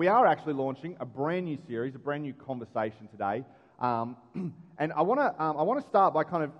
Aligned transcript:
We 0.00 0.06
are 0.06 0.26
actually 0.26 0.52
launching 0.52 0.96
a 1.00 1.04
brand 1.04 1.46
new 1.46 1.58
series, 1.66 1.96
a 1.96 1.98
brand 1.98 2.22
new 2.22 2.32
conversation 2.32 3.08
today. 3.10 3.44
Um, 3.80 4.16
and 4.78 4.92
I 4.92 5.02
want 5.02 5.18
to 5.18 5.42
um, 5.42 5.56
I 5.56 5.62
want 5.64 5.82
to 5.82 5.88
start 5.88 6.14
by 6.14 6.22
kind 6.22 6.44
of 6.44 6.52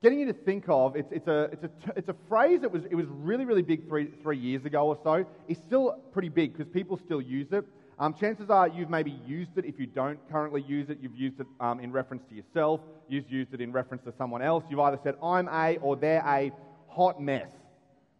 getting 0.00 0.20
you 0.20 0.26
to 0.26 0.32
think 0.32 0.66
of 0.68 0.94
it's, 0.94 1.10
it's, 1.10 1.26
a, 1.26 1.48
it's, 1.50 1.64
a, 1.64 1.70
it's 1.96 2.08
a 2.08 2.14
phrase 2.28 2.60
that 2.60 2.70
was, 2.70 2.84
it 2.84 2.94
was 2.94 3.06
really, 3.08 3.44
really 3.44 3.62
big 3.62 3.88
three, 3.88 4.12
three 4.22 4.38
years 4.38 4.64
ago 4.64 4.86
or 4.86 4.96
so. 5.02 5.26
It's 5.48 5.58
still 5.66 6.00
pretty 6.12 6.28
big 6.28 6.56
because 6.56 6.72
people 6.72 7.00
still 7.04 7.20
use 7.20 7.48
it. 7.50 7.64
Um, 7.98 8.14
chances 8.14 8.48
are 8.48 8.68
you've 8.68 8.90
maybe 8.90 9.20
used 9.26 9.58
it. 9.58 9.64
If 9.64 9.80
you 9.80 9.86
don't 9.86 10.20
currently 10.30 10.62
use 10.62 10.88
it, 10.88 10.98
you've 11.02 11.16
used 11.16 11.40
it 11.40 11.48
um, 11.58 11.80
in 11.80 11.90
reference 11.90 12.22
to 12.28 12.36
yourself, 12.36 12.80
you've 13.08 13.28
used 13.28 13.54
it 13.54 13.60
in 13.60 13.72
reference 13.72 14.04
to 14.04 14.12
someone 14.16 14.40
else. 14.40 14.62
You've 14.70 14.78
either 14.78 15.00
said, 15.02 15.16
I'm 15.20 15.48
a 15.48 15.78
or 15.78 15.96
they're 15.96 16.24
a 16.24 16.52
hot 16.86 17.20
mess. 17.20 17.50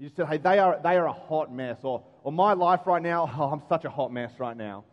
You 0.01 0.09
said, 0.17 0.29
hey, 0.29 0.39
they 0.39 0.59
are, 0.59 0.81
they 0.83 0.97
are 0.97 1.07
a 1.07 1.13
hot 1.13 1.53
mess. 1.53 1.77
Or, 1.83 2.03
or 2.25 2.33
my 2.33 2.55
life 2.55 2.81
right 2.87 3.03
now, 3.03 3.31
oh, 3.39 3.51
I'm 3.51 3.63
such 3.69 3.85
a 3.85 3.91
hot 3.91 4.11
mess 4.11 4.33
right 4.39 4.57
now. 4.57 4.85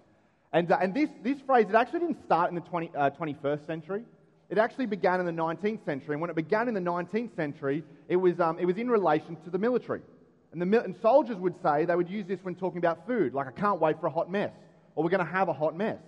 And, 0.52 0.70
uh, 0.70 0.80
and 0.82 0.94
this, 0.94 1.10
this 1.24 1.40
phrase, 1.46 1.68
it 1.70 1.76
actually 1.76 2.02
didn't 2.02 2.24
start 2.26 2.50
in 2.50 2.56
the 2.56 2.62
20, 2.62 2.92
uh, 2.94 3.10
21st 3.12 3.66
century. 3.66 4.04
It 4.50 4.58
actually 4.58 4.86
began 4.86 5.22
in 5.22 5.26
the 5.26 5.32
19th 5.32 5.86
century. 5.86 6.16
And 6.16 6.22
when 6.22 6.30
it 6.30 6.36
began 6.36 6.68
in 6.68 6.74
the 6.74 6.82
19th 6.82 7.36
century, 7.38 7.84
it 8.10 8.18
was, 8.18 8.42
um, 8.42 8.60
it 8.60 8.66
was 8.66 8.76
in 8.78 8.90
relation 8.90 9.38
to 9.46 9.50
the 9.50 9.58
military. 9.58 10.02
And, 10.52 10.62
the, 10.62 10.66
mil- 10.66 10.82
and 10.82 10.96
soldiers 11.02 11.38
would 11.38 11.56
say, 11.62 11.86
they 11.86 11.96
would 11.96 12.10
use 12.10 12.26
this 12.28 12.40
when 12.44 12.56
talking 12.56 12.80
about 12.80 13.08
food, 13.08 13.34
like, 13.34 13.48
I 13.48 13.52
can't 13.52 13.80
wait 13.80 14.00
for 14.02 14.08
a 14.08 14.12
hot 14.12 14.30
mess, 14.30 14.52
or 14.96 15.06
we're 15.06 15.10
going 15.10 15.26
to 15.26 15.32
have 15.32 15.48
a 15.48 15.54
hot 15.54 15.76
mess. 15.76 16.00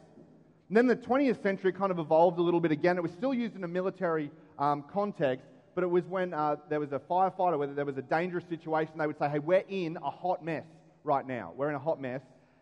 And 0.68 0.76
then 0.76 0.88
the 0.88 0.96
20th 0.96 1.42
century 1.42 1.72
kind 1.72 1.92
of 1.92 2.00
evolved 2.00 2.38
a 2.38 2.42
little 2.42 2.60
bit 2.60 2.72
again. 2.72 2.98
It 2.98 3.04
was 3.04 3.12
still 3.12 3.34
used 3.34 3.56
in 3.56 3.64
a 3.64 3.68
military 3.68 4.30
um, 4.58 4.84
context, 4.92 5.49
but 5.76 5.84
it 5.84 5.90
was 5.90 6.04
when 6.06 6.34
uh, 6.34 6.58
there 6.70 6.80
was 6.80 6.92
a 6.92 7.00
firefighter, 7.00 7.58
whether 7.58 7.74
there 7.74 7.86
was 7.86 7.98
a 7.98 8.02
dangerous 8.02 8.46
situation, 8.50 8.94
they 8.98 9.08
would 9.08 9.18
say, 9.18 9.30
hey, 9.30 9.40
we're 9.40 9.64
in 9.70 9.98
a 10.04 10.10
hot 10.10 10.44
mess 10.44 10.66
right 11.04 11.26
now. 11.26 11.54
We're 11.56 11.70
in 11.70 11.76
a 11.76 11.80
hot 11.80 12.02
mess. 12.02 12.22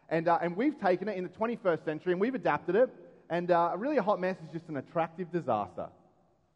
And, 0.10 0.28
uh, 0.28 0.40
and 0.42 0.56
we've 0.56 0.80
taken 0.80 1.08
it 1.08 1.18
in 1.18 1.24
the 1.24 1.30
21st 1.30 1.84
century 1.84 2.14
and 2.14 2.22
we've 2.22 2.36
adapted 2.36 2.76
it 2.76 2.90
and 3.30 3.52
uh, 3.52 3.74
really, 3.78 3.98
a 3.98 4.02
hot 4.02 4.20
mess 4.20 4.38
is 4.46 4.52
just 4.52 4.70
an 4.70 4.78
attractive 4.78 5.31
disaster, 5.31 5.88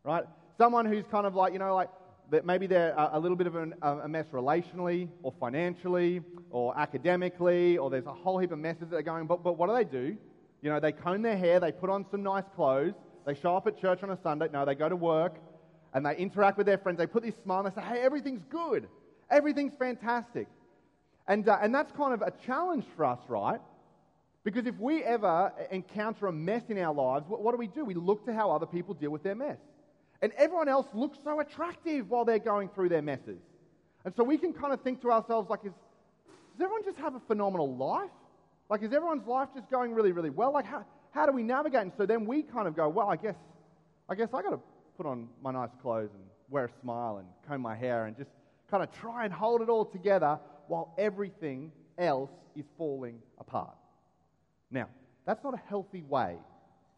right? 0.03 0.23
Someone 0.58 0.86
who's 0.86 1.06
kind 1.12 1.28
of 1.28 1.36
like, 1.36 1.53
you 1.53 1.59
know, 1.59 1.75
like 1.75 1.90
that 2.30 2.45
maybe 2.45 2.66
they're 2.66 2.94
a, 2.97 3.20
little 3.20 3.36
bit 3.36 3.47
of 3.47 3.56
an, 3.56 3.73
a 3.81 4.08
mess 4.08 4.28
relationally 4.31 5.09
or 5.22 5.34
financially 5.38 6.22
or 6.50 6.78
academically, 6.78 7.78
or 7.78 7.90
there's 7.90 8.06
a 8.06 8.14
whole 8.14 8.40
heap 8.40 8.53
of 8.53 8.59
messes 8.59 8.90
that 8.90 8.95
are 8.95 9.02
going. 9.02 9.28
But, 9.28 9.44
but 9.44 9.58
what 9.58 9.68
do 9.68 9.75
they 9.75 9.84
do? 9.84 10.16
You 10.62 10.70
know, 10.70 10.80
they 10.80 10.94
comb 10.94 11.23
their 11.23 11.38
hair, 11.38 11.59
they 11.59 11.73
put 11.73 11.90
on 11.90 12.06
some 12.09 12.23
nice 12.23 12.45
clothes, 12.56 12.94
they 13.25 13.34
show 13.34 13.58
up 13.58 13.68
at 13.68 13.80
church 13.81 14.02
on 14.02 14.12
a 14.12 14.18
Sunday. 14.23 14.47
No, 14.53 14.64
they 14.64 14.75
go 14.75 14.88
to 14.88 14.95
work 14.95 15.36
and 15.94 16.06
they 16.06 16.16
interact 16.16 16.58
with 16.58 16.67
their 16.67 16.78
friends. 16.78 16.97
They 16.97 17.08
put 17.08 17.23
this 17.23 17.36
smile 17.44 17.66
and 17.66 17.75
they 17.75 17.81
say, 17.81 17.88
hey, 17.88 18.02
everything's 18.02 18.44
good, 18.50 18.88
everything's 19.30 19.73
fantastic. 19.75 20.47
And, 21.28 21.47
uh, 21.47 21.59
and 21.61 21.73
that's 21.73 21.92
kind 21.92 22.14
of 22.14 22.22
a 22.22 22.31
challenge 22.45 22.86
for 22.95 23.06
us, 23.06 23.20
right? 23.28 23.61
Because 24.44 24.66
if 24.66 24.78
we 24.80 25.03
ever 25.03 25.53
encounter 25.69 26.28
a 26.28 26.31
mess 26.31 26.64
in 26.69 26.78
our 26.80 26.94
lives, 26.94 27.25
what 27.28 27.52
do 27.52 27.58
we 27.58 27.67
do? 27.67 27.86
We 27.86 27.94
look 27.94 28.25
to 28.25 28.34
how 28.34 28.52
other 28.52 28.66
people 28.66 28.95
deal 28.95 29.12
with 29.12 29.22
their 29.22 29.36
mess. 29.36 29.58
And 30.22 30.31
everyone 30.38 30.67
else 30.67 30.88
looks 30.94 31.19
so 31.23 31.39
attractive 31.39 32.09
while 32.09 32.25
they're 32.25 32.39
going 32.39 32.69
through 32.69 32.89
their 32.89 33.02
messes. 33.02 33.39
And 34.03 34.14
so 34.16 34.23
we 34.23 34.38
can 34.38 34.53
kind 34.53 34.73
of 34.73 34.81
think 34.81 35.02
to 35.02 35.12
ourselves, 35.12 35.50
like, 35.50 35.59
is, 35.64 35.73
does 36.53 36.64
everyone 36.64 36.84
just 36.84 36.97
have 36.97 37.16
a 37.16 37.19
phenomenal 37.19 37.75
life? 37.75 38.09
Like, 38.69 38.81
is 38.84 38.94
everyone's 38.94 39.28
life 39.28 39.50
just 39.53 39.69
going 39.69 39.94
really, 39.94 40.12
really 40.12 40.30
well? 40.30 40.53
Like, 40.53 40.66
how, 40.66 40.86
how 41.12 41.25
do 41.25 41.34
we 41.34 41.44
navigate? 41.44 41.81
And 41.81 41.92
so 41.97 42.06
then 42.06 42.25
we 42.25 42.42
kind 42.42 42.67
of 42.67 42.75
go, 42.75 42.89
well, 42.89 43.09
I 43.09 43.16
guess, 43.16 43.36
I 44.09 44.16
guess 44.16 44.30
I 44.34 44.42
got 44.42 44.52
to 44.52 44.59
put 44.97 45.06
on 45.06 45.28
my 45.42 45.52
nice 45.52 45.70
clothes 45.81 46.09
and 46.14 46.23
wear 46.50 46.66
a 46.66 46.81
smile 46.81 47.17
and 47.17 47.28
comb 47.47 47.61
my 47.61 47.75
hair 47.75 48.06
and 48.06 48.17
just 48.17 48.30
kind 48.70 48.84
of 48.84 48.92
try 48.92 49.25
and 49.25 49.34
hold 49.34 49.61
it 49.61 49.70
all 49.70 49.86
together 49.86 50.39
while 50.67 50.94
everything 50.97 51.72
else 51.97 52.31
is 52.56 52.66
falling 52.78 53.19
apart. 53.39 53.75
Now, 54.69 54.88
that's 55.25 55.44
not 55.44 55.53
a 55.53 55.62
healthy 55.67 56.03
way 56.03 56.38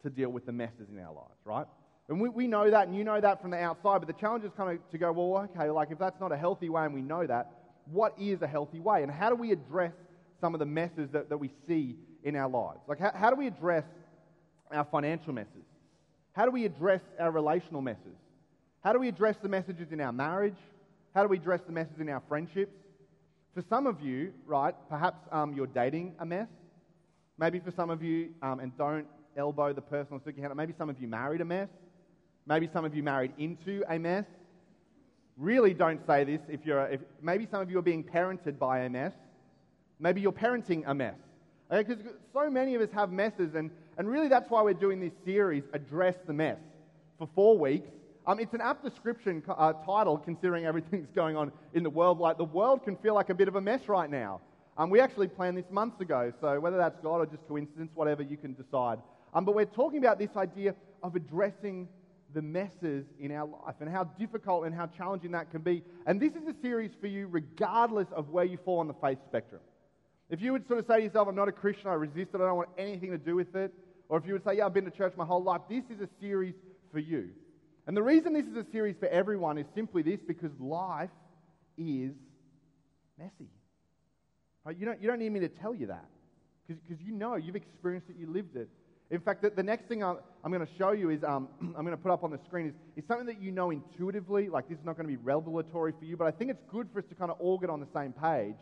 to 0.02 0.10
deal 0.10 0.28
with 0.30 0.46
the 0.46 0.52
messes 0.52 0.88
in 0.90 0.98
our 0.98 1.12
lives, 1.12 1.40
right? 1.44 1.66
And 2.08 2.20
we, 2.20 2.28
we 2.28 2.46
know 2.46 2.70
that, 2.70 2.86
and 2.86 2.96
you 2.96 3.04
know 3.04 3.20
that 3.20 3.40
from 3.40 3.50
the 3.50 3.58
outside, 3.58 3.98
but 3.98 4.06
the 4.06 4.12
challenge 4.12 4.44
is 4.44 4.52
kind 4.56 4.78
of 4.78 4.90
to 4.90 4.98
go, 4.98 5.10
well, 5.12 5.48
okay, 5.56 5.70
like 5.70 5.90
if 5.90 5.98
that's 5.98 6.20
not 6.20 6.32
a 6.32 6.36
healthy 6.36 6.68
way 6.68 6.84
and 6.84 6.94
we 6.94 7.02
know 7.02 7.26
that, 7.26 7.50
what 7.90 8.14
is 8.18 8.42
a 8.42 8.46
healthy 8.46 8.80
way? 8.80 9.02
And 9.02 9.10
how 9.10 9.30
do 9.30 9.34
we 9.34 9.52
address 9.52 9.92
some 10.40 10.54
of 10.54 10.58
the 10.58 10.66
messes 10.66 11.10
that, 11.12 11.28
that 11.28 11.38
we 11.38 11.50
see 11.66 11.96
in 12.22 12.36
our 12.36 12.48
lives? 12.48 12.80
Like, 12.86 12.98
how, 12.98 13.12
how 13.14 13.30
do 13.30 13.36
we 13.36 13.46
address 13.46 13.84
our 14.70 14.84
financial 14.84 15.32
messes? 15.32 15.64
How 16.34 16.44
do 16.44 16.50
we 16.50 16.64
address 16.64 17.00
our 17.18 17.30
relational 17.30 17.80
messes? 17.80 18.18
How 18.82 18.92
do 18.92 18.98
we 18.98 19.08
address 19.08 19.36
the 19.40 19.48
messages 19.48 19.92
in 19.92 20.00
our 20.00 20.12
marriage? 20.12 20.56
How 21.14 21.22
do 21.22 21.28
we 21.28 21.36
address 21.36 21.60
the 21.64 21.72
messes 21.72 22.00
in 22.00 22.08
our 22.08 22.20
friendships? 22.28 22.74
For 23.54 23.62
some 23.62 23.86
of 23.86 24.00
you, 24.00 24.32
right, 24.44 24.74
perhaps 24.90 25.20
um, 25.30 25.54
you're 25.54 25.68
dating 25.68 26.16
a 26.18 26.26
mess. 26.26 26.48
Maybe 27.38 27.60
for 27.60 27.70
some 27.70 27.88
of 27.88 28.02
you, 28.02 28.30
um, 28.42 28.58
and 28.58 28.76
don't 28.76 29.06
elbow 29.36 29.72
the 29.72 29.80
person 29.80 30.14
on 30.14 30.20
sticky 30.20 30.40
hand, 30.40 30.52
maybe 30.56 30.74
some 30.76 30.90
of 30.90 31.00
you 31.00 31.06
married 31.06 31.40
a 31.40 31.44
mess. 31.44 31.68
Maybe 32.46 32.68
some 32.72 32.84
of 32.84 32.96
you 32.96 33.04
married 33.04 33.32
into 33.38 33.84
a 33.88 33.96
mess. 33.96 34.26
Really 35.36 35.72
don't 35.72 36.04
say 36.04 36.24
this 36.24 36.40
if 36.48 36.66
you're, 36.66 36.84
if, 36.86 37.00
maybe 37.22 37.46
some 37.48 37.60
of 37.60 37.70
you 37.70 37.78
are 37.78 37.82
being 37.82 38.02
parented 38.02 38.58
by 38.58 38.80
a 38.80 38.90
mess. 38.90 39.12
Maybe 40.00 40.20
you're 40.20 40.32
parenting 40.32 40.82
a 40.84 40.94
mess. 40.94 41.14
Because 41.70 42.00
okay? 42.00 42.08
so 42.32 42.50
many 42.50 42.74
of 42.74 42.82
us 42.82 42.90
have 42.92 43.12
messes, 43.12 43.54
and, 43.54 43.70
and 43.96 44.08
really 44.08 44.28
that's 44.28 44.50
why 44.50 44.62
we're 44.62 44.74
doing 44.74 45.00
this 45.00 45.12
series, 45.24 45.62
Address 45.72 46.16
the 46.26 46.32
Mess, 46.32 46.58
for 47.18 47.28
four 47.34 47.58
weeks. 47.58 47.88
Um, 48.26 48.40
it's 48.40 48.54
an 48.54 48.60
apt 48.60 48.82
description 48.82 49.42
uh, 49.48 49.74
title 49.84 50.16
considering 50.16 50.64
everything 50.64 51.02
that's 51.02 51.12
going 51.14 51.36
on 51.36 51.52
in 51.74 51.82
the 51.82 51.90
world. 51.90 52.18
Like 52.18 52.38
the 52.38 52.44
world 52.44 52.84
can 52.84 52.96
feel 52.96 53.14
like 53.14 53.30
a 53.30 53.34
bit 53.34 53.48
of 53.48 53.56
a 53.56 53.60
mess 53.60 53.88
right 53.88 54.10
now. 54.10 54.40
Um, 54.76 54.90
we 54.90 55.00
actually 55.00 55.28
planned 55.28 55.56
this 55.56 55.70
months 55.70 56.00
ago, 56.00 56.32
so 56.40 56.58
whether 56.58 56.76
that's 56.76 56.98
God 57.00 57.18
or 57.18 57.26
just 57.26 57.46
coincidence, 57.46 57.92
whatever, 57.94 58.22
you 58.22 58.36
can 58.36 58.54
decide. 58.54 58.98
Um, 59.32 59.44
but 59.44 59.54
we're 59.54 59.66
talking 59.66 59.98
about 59.98 60.18
this 60.18 60.30
idea 60.36 60.74
of 61.02 61.14
addressing 61.14 61.88
the 62.34 62.42
messes 62.42 63.04
in 63.20 63.30
our 63.30 63.46
life 63.46 63.76
and 63.80 63.88
how 63.88 64.04
difficult 64.18 64.66
and 64.66 64.74
how 64.74 64.86
challenging 64.86 65.30
that 65.30 65.50
can 65.52 65.62
be. 65.62 65.82
And 66.06 66.20
this 66.20 66.32
is 66.32 66.48
a 66.48 66.54
series 66.60 66.90
for 67.00 67.06
you 67.06 67.28
regardless 67.28 68.08
of 68.10 68.30
where 68.30 68.44
you 68.44 68.58
fall 68.64 68.80
on 68.80 68.88
the 68.88 68.94
faith 68.94 69.18
spectrum. 69.28 69.60
If 70.30 70.40
you 70.40 70.52
would 70.52 70.66
sort 70.66 70.80
of 70.80 70.86
say 70.86 70.98
to 70.98 71.02
yourself, 71.02 71.28
I'm 71.28 71.34
not 71.34 71.48
a 71.48 71.52
Christian, 71.52 71.88
I 71.88 71.94
resist 71.94 72.30
it, 72.34 72.36
I 72.36 72.46
don't 72.46 72.56
want 72.56 72.70
anything 72.78 73.10
to 73.10 73.18
do 73.18 73.36
with 73.36 73.54
it, 73.54 73.72
or 74.08 74.18
if 74.18 74.26
you 74.26 74.32
would 74.32 74.44
say, 74.44 74.56
Yeah, 74.56 74.66
I've 74.66 74.74
been 74.74 74.84
to 74.84 74.90
church 74.90 75.14
my 75.16 75.24
whole 75.24 75.42
life, 75.42 75.62
this 75.68 75.84
is 75.90 76.00
a 76.00 76.08
series 76.20 76.54
for 76.92 76.98
you. 76.98 77.30
And 77.86 77.96
the 77.96 78.02
reason 78.02 78.32
this 78.32 78.46
is 78.46 78.56
a 78.56 78.64
series 78.72 78.96
for 78.98 79.08
everyone 79.08 79.58
is 79.58 79.66
simply 79.74 80.02
this 80.02 80.20
because 80.26 80.50
life 80.58 81.10
is 81.76 82.12
messy. 83.18 83.50
Right? 84.64 84.76
You, 84.78 84.86
don't, 84.86 85.02
you 85.02 85.08
don't 85.08 85.18
need 85.18 85.32
me 85.32 85.40
to 85.40 85.48
tell 85.48 85.74
you 85.74 85.88
that 85.88 86.06
because 86.66 87.00
you 87.04 87.12
know, 87.12 87.36
you've 87.36 87.56
experienced 87.56 88.08
it, 88.08 88.16
you 88.18 88.26
lived 88.30 88.56
it. 88.56 88.68
In 89.10 89.20
fact, 89.20 89.42
the, 89.42 89.50
the 89.50 89.62
next 89.62 89.86
thing 89.86 90.02
I'm, 90.02 90.16
I'm 90.42 90.50
going 90.50 90.66
to 90.66 90.72
show 90.78 90.92
you 90.92 91.10
is, 91.10 91.22
um, 91.22 91.48
I'm 91.60 91.84
going 91.84 91.90
to 91.90 91.96
put 91.96 92.10
up 92.10 92.24
on 92.24 92.30
the 92.30 92.38
screen, 92.46 92.68
is, 92.68 92.74
is 92.96 93.04
something 93.06 93.26
that 93.26 93.40
you 93.40 93.50
know 93.50 93.70
intuitively. 93.70 94.48
Like, 94.48 94.68
this 94.68 94.78
is 94.78 94.84
not 94.84 94.96
going 94.96 95.06
to 95.06 95.12
be 95.12 95.22
revelatory 95.22 95.92
for 95.98 96.06
you, 96.06 96.16
but 96.16 96.26
I 96.26 96.30
think 96.30 96.50
it's 96.50 96.62
good 96.70 96.88
for 96.92 97.00
us 97.00 97.04
to 97.10 97.14
kind 97.14 97.30
of 97.30 97.38
all 97.38 97.58
get 97.58 97.68
on 97.68 97.80
the 97.80 97.86
same 97.94 98.12
page. 98.12 98.56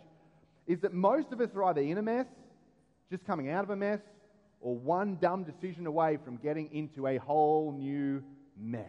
Is 0.67 0.81
that 0.81 0.93
most 0.93 1.33
of 1.33 1.41
us 1.41 1.50
are 1.55 1.65
either 1.65 1.81
in 1.81 1.99
a 1.99 2.03
mess, 2.03 2.27
just 3.11 3.25
coming 3.27 3.50
out 3.50 3.65
of 3.65 3.71
a 3.71 3.77
mess, 3.77 4.00
or 4.61 4.77
one 4.77 5.17
dumb 5.21 5.45
decision 5.45 5.87
away 5.87 6.19
from 6.25 6.37
getting 6.37 6.73
into 6.73 7.06
a 7.06 7.17
whole 7.19 7.73
new 7.73 8.23
mess. 8.56 8.87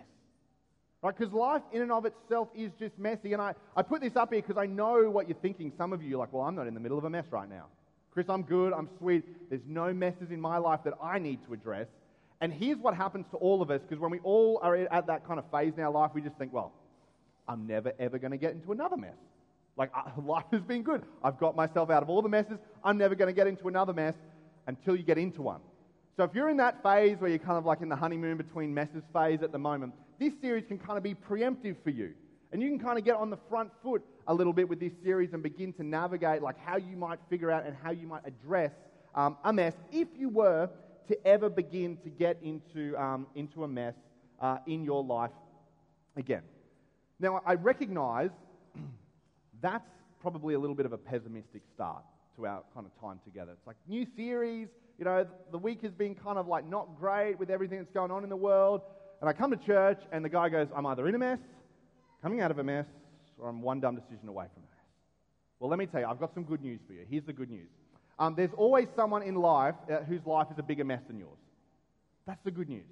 Right? 1.02 1.18
Because 1.18 1.34
life 1.34 1.64
in 1.74 1.82
and 1.82 1.92
of 1.92 2.06
itself 2.06 2.48
is 2.56 2.72
just 2.80 2.98
messy. 2.98 3.34
And 3.34 3.42
I, 3.42 3.56
I 3.76 3.82
put 3.82 4.02
this 4.02 4.16
up 4.16 4.32
here 4.32 4.42
because 4.42 4.58
I 4.58 4.68
know 4.68 5.10
what 5.10 5.28
you're 5.28 5.38
thinking. 5.42 5.74
Some 5.78 5.92
of 5.92 6.02
you 6.02 6.16
are 6.16 6.20
like, 6.20 6.32
well, 6.32 6.44
I'm 6.44 6.56
not 6.56 6.68
in 6.68 6.74
the 6.74 6.80
middle 6.80 6.98
of 6.98 7.04
a 7.04 7.10
mess 7.10 7.26
right 7.32 7.50
now. 7.50 7.66
Chris, 8.12 8.28
I'm 8.30 8.44
good, 8.44 8.74
I'm 8.74 8.88
sweet. 9.00 9.24
There's 9.50 9.64
no 9.68 9.92
messes 9.92 10.30
in 10.30 10.40
my 10.40 10.60
life 10.60 10.82
that 10.86 10.94
I 11.02 11.18
need 11.18 11.44
to 11.48 11.54
address. 11.54 11.88
And 12.40 12.54
here's 12.54 12.78
what 12.78 12.96
happens 12.96 13.26
to 13.32 13.38
all 13.38 13.62
of 13.62 13.72
us 13.72 13.82
because 13.82 14.00
when 14.00 14.12
we 14.12 14.20
all 14.20 14.60
are 14.62 14.76
at 14.76 15.08
that 15.08 15.26
kind 15.26 15.40
of 15.40 15.46
phase 15.50 15.74
in 15.78 15.84
our 15.84 15.92
life, 15.92 16.12
we 16.14 16.22
just 16.22 16.38
think, 16.38 16.54
well, 16.54 16.72
I'm 17.48 17.66
never, 17.66 17.92
ever 18.00 18.20
going 18.20 18.32
to 18.32 18.38
get 18.38 18.52
into 18.54 18.72
another 18.72 18.98
mess. 18.98 19.16
Like, 19.78 19.92
life 20.24 20.46
has 20.52 20.62
been 20.62 20.84
good. 20.84 21.04
I've 21.24 21.38
got 21.38 21.56
myself 21.56 21.90
out 21.90 22.04
of 22.04 22.10
all 22.10 22.22
the 22.22 22.30
messes. 22.30 22.60
I'm 22.84 22.98
never 22.98 23.16
going 23.16 23.28
to 23.28 23.34
get 23.34 23.48
into 23.48 23.68
another 23.68 23.94
mess 23.94 24.16
until 24.68 24.96
you 24.96 25.04
get 25.04 25.18
into 25.18 25.42
one. 25.42 25.62
So 26.16 26.24
if 26.24 26.36
you're 26.36 26.50
in 26.50 26.58
that 26.58 26.84
phase 26.84 27.18
where 27.20 27.30
you're 27.30 27.40
kind 27.40 27.58
of 27.58 27.66
like 27.66 27.82
in 27.82 27.90
the 27.90 27.96
honeymoon 27.96 28.38
between 28.38 28.74
messes 28.74 29.04
phase 29.12 29.42
at 29.42 29.52
the 29.52 29.58
moment, 29.58 29.94
this 30.20 30.34
series 30.42 30.66
can 30.68 30.78
kind 30.78 30.98
of 30.98 31.04
be 31.04 31.16
preemptive 31.16 31.76
for 31.84 31.90
you. 31.90 32.14
And 32.52 32.62
you 32.62 32.70
can 32.70 32.78
kind 32.78 33.00
of 33.00 33.04
get 33.04 33.16
on 33.16 33.32
the 33.32 33.40
front 33.50 33.72
foot 33.82 34.04
a 34.28 34.34
little 34.34 34.54
bit 34.54 34.70
with 34.70 34.80
this 34.80 34.94
series 35.04 35.34
and 35.34 35.42
begin 35.42 35.74
to 35.74 35.84
navigate 35.84 36.44
like 36.44 36.56
how 36.64 36.78
you 36.78 36.96
might 36.96 37.18
figure 37.30 37.50
out 37.50 37.66
and 37.66 37.76
how 37.82 37.90
you 37.90 38.06
might 38.06 38.22
address 38.26 38.72
um, 39.16 39.38
a 39.44 39.52
mess 39.52 39.74
if 39.92 40.08
you 40.16 40.30
were 40.30 40.70
to 41.08 41.28
ever 41.28 41.50
begin 41.50 41.98
to 41.98 42.10
get 42.10 42.38
into, 42.44 42.96
um, 42.96 43.26
into 43.36 43.64
a 43.64 43.68
mess 43.68 43.96
uh, 44.40 44.58
in 44.68 44.84
your 44.84 45.04
life 45.04 45.32
again. 46.16 46.44
Now, 47.20 47.42
I 47.46 47.56
recognize 47.56 48.30
that's 49.64 49.90
probably 50.22 50.54
a 50.54 50.60
little 50.60 50.76
bit 50.76 50.86
of 50.86 50.94
a 50.94 50.98
pessimistic 50.98 51.64
start 51.74 52.04
to 52.36 52.46
our 52.46 52.62
kind 52.74 52.86
of 52.86 53.02
time 53.02 53.20
together. 53.24 53.54
It's 53.54 53.66
like 53.66 53.78
new 53.88 54.06
series, 54.16 54.68
you 55.00 55.06
know, 55.06 55.26
the 55.52 55.58
week 55.58 55.82
has 55.82 55.94
been 55.94 56.14
kind 56.14 56.38
of 56.38 56.48
like 56.48 56.68
not 56.68 57.00
great 57.00 57.40
with 57.40 57.50
everything 57.50 57.80
that's 57.80 57.92
going 57.92 58.12
on 58.12 58.24
in 58.24 58.30
the 58.30 58.36
world. 58.36 58.82
And 59.22 59.30
I 59.30 59.34
come 59.34 59.52
to 59.52 59.58
church, 59.58 60.02
and 60.12 60.24
the 60.24 60.30
guy 60.30 60.50
goes, 60.50 60.68
I'm 60.76 60.86
either 60.86 61.08
in 61.08 61.16
a 61.16 61.18
mess, 61.18 61.40
coming 62.22 62.42
out 62.42 62.52
of 62.52 62.60
a 62.60 62.64
mess, 62.64 62.86
or 63.40 63.48
I'm 63.48 63.62
one 63.62 63.80
dumb 63.80 63.96
decision 63.96 64.28
away 64.28 64.46
from 64.54 64.64
a 64.64 64.66
mess. 64.66 64.86
Well, 65.60 65.70
let 65.70 65.80
me 65.80 65.86
tell 65.86 66.02
you, 66.02 66.08
I've 66.08 66.20
got 66.20 66.34
some 66.34 66.44
good 66.44 66.62
news 66.62 66.82
for 66.86 66.94
you. 66.94 67.06
Here's 67.10 67.24
the 67.24 67.32
good 67.32 67.50
news. 67.50 67.70
um, 68.20 68.36
there's 68.36 68.54
always 68.58 68.88
someone 68.96 69.24
in 69.24 69.36
life 69.36 69.76
uh, 69.90 70.02
whose 70.02 70.26
life 70.26 70.48
is 70.52 70.60
a 70.60 70.64
bigger 70.64 70.84
mess 70.84 71.02
than 71.08 71.18
yours. 71.18 71.40
That's 72.26 72.44
the 72.44 72.52
good 72.52 72.70
news. 72.70 72.86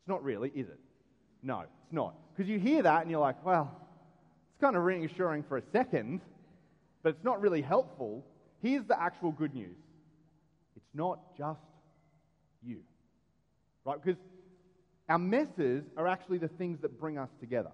It's 0.00 0.08
not 0.08 0.22
really, 0.22 0.50
is 0.54 0.68
it? 0.68 0.78
No, 1.42 1.60
it's 1.60 1.92
not. 1.92 2.14
Because 2.34 2.48
you 2.48 2.58
hear 2.58 2.82
that 2.82 3.02
and 3.02 3.10
you're 3.10 3.20
like, 3.20 3.44
well, 3.44 3.70
kind 4.60 4.76
of 4.76 4.84
reassuring 4.84 5.44
for 5.44 5.56
a 5.56 5.62
second, 5.72 6.20
but 7.02 7.10
it's 7.10 7.24
not 7.24 7.40
really 7.40 7.62
helpful. 7.62 8.24
Here's 8.62 8.84
the 8.86 9.00
actual 9.00 9.32
good 9.32 9.54
news 9.54 9.76
it's 10.76 10.94
not 10.94 11.36
just 11.36 11.60
you. 12.62 12.80
Right? 13.84 13.98
Because 14.02 14.20
our 15.08 15.18
messes 15.18 15.84
are 15.96 16.06
actually 16.06 16.38
the 16.38 16.48
things 16.48 16.80
that 16.82 16.98
bring 17.00 17.18
us 17.18 17.30
together. 17.40 17.72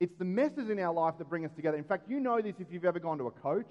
It's 0.00 0.14
the 0.18 0.24
messes 0.24 0.68
in 0.70 0.78
our 0.80 0.92
life 0.92 1.14
that 1.18 1.30
bring 1.30 1.44
us 1.44 1.52
together. 1.56 1.78
In 1.78 1.84
fact, 1.84 2.10
you 2.10 2.20
know 2.20 2.40
this 2.40 2.54
if 2.58 2.66
you've 2.70 2.84
ever 2.84 2.98
gone 2.98 3.18
to 3.18 3.28
a 3.28 3.30
coach, 3.30 3.70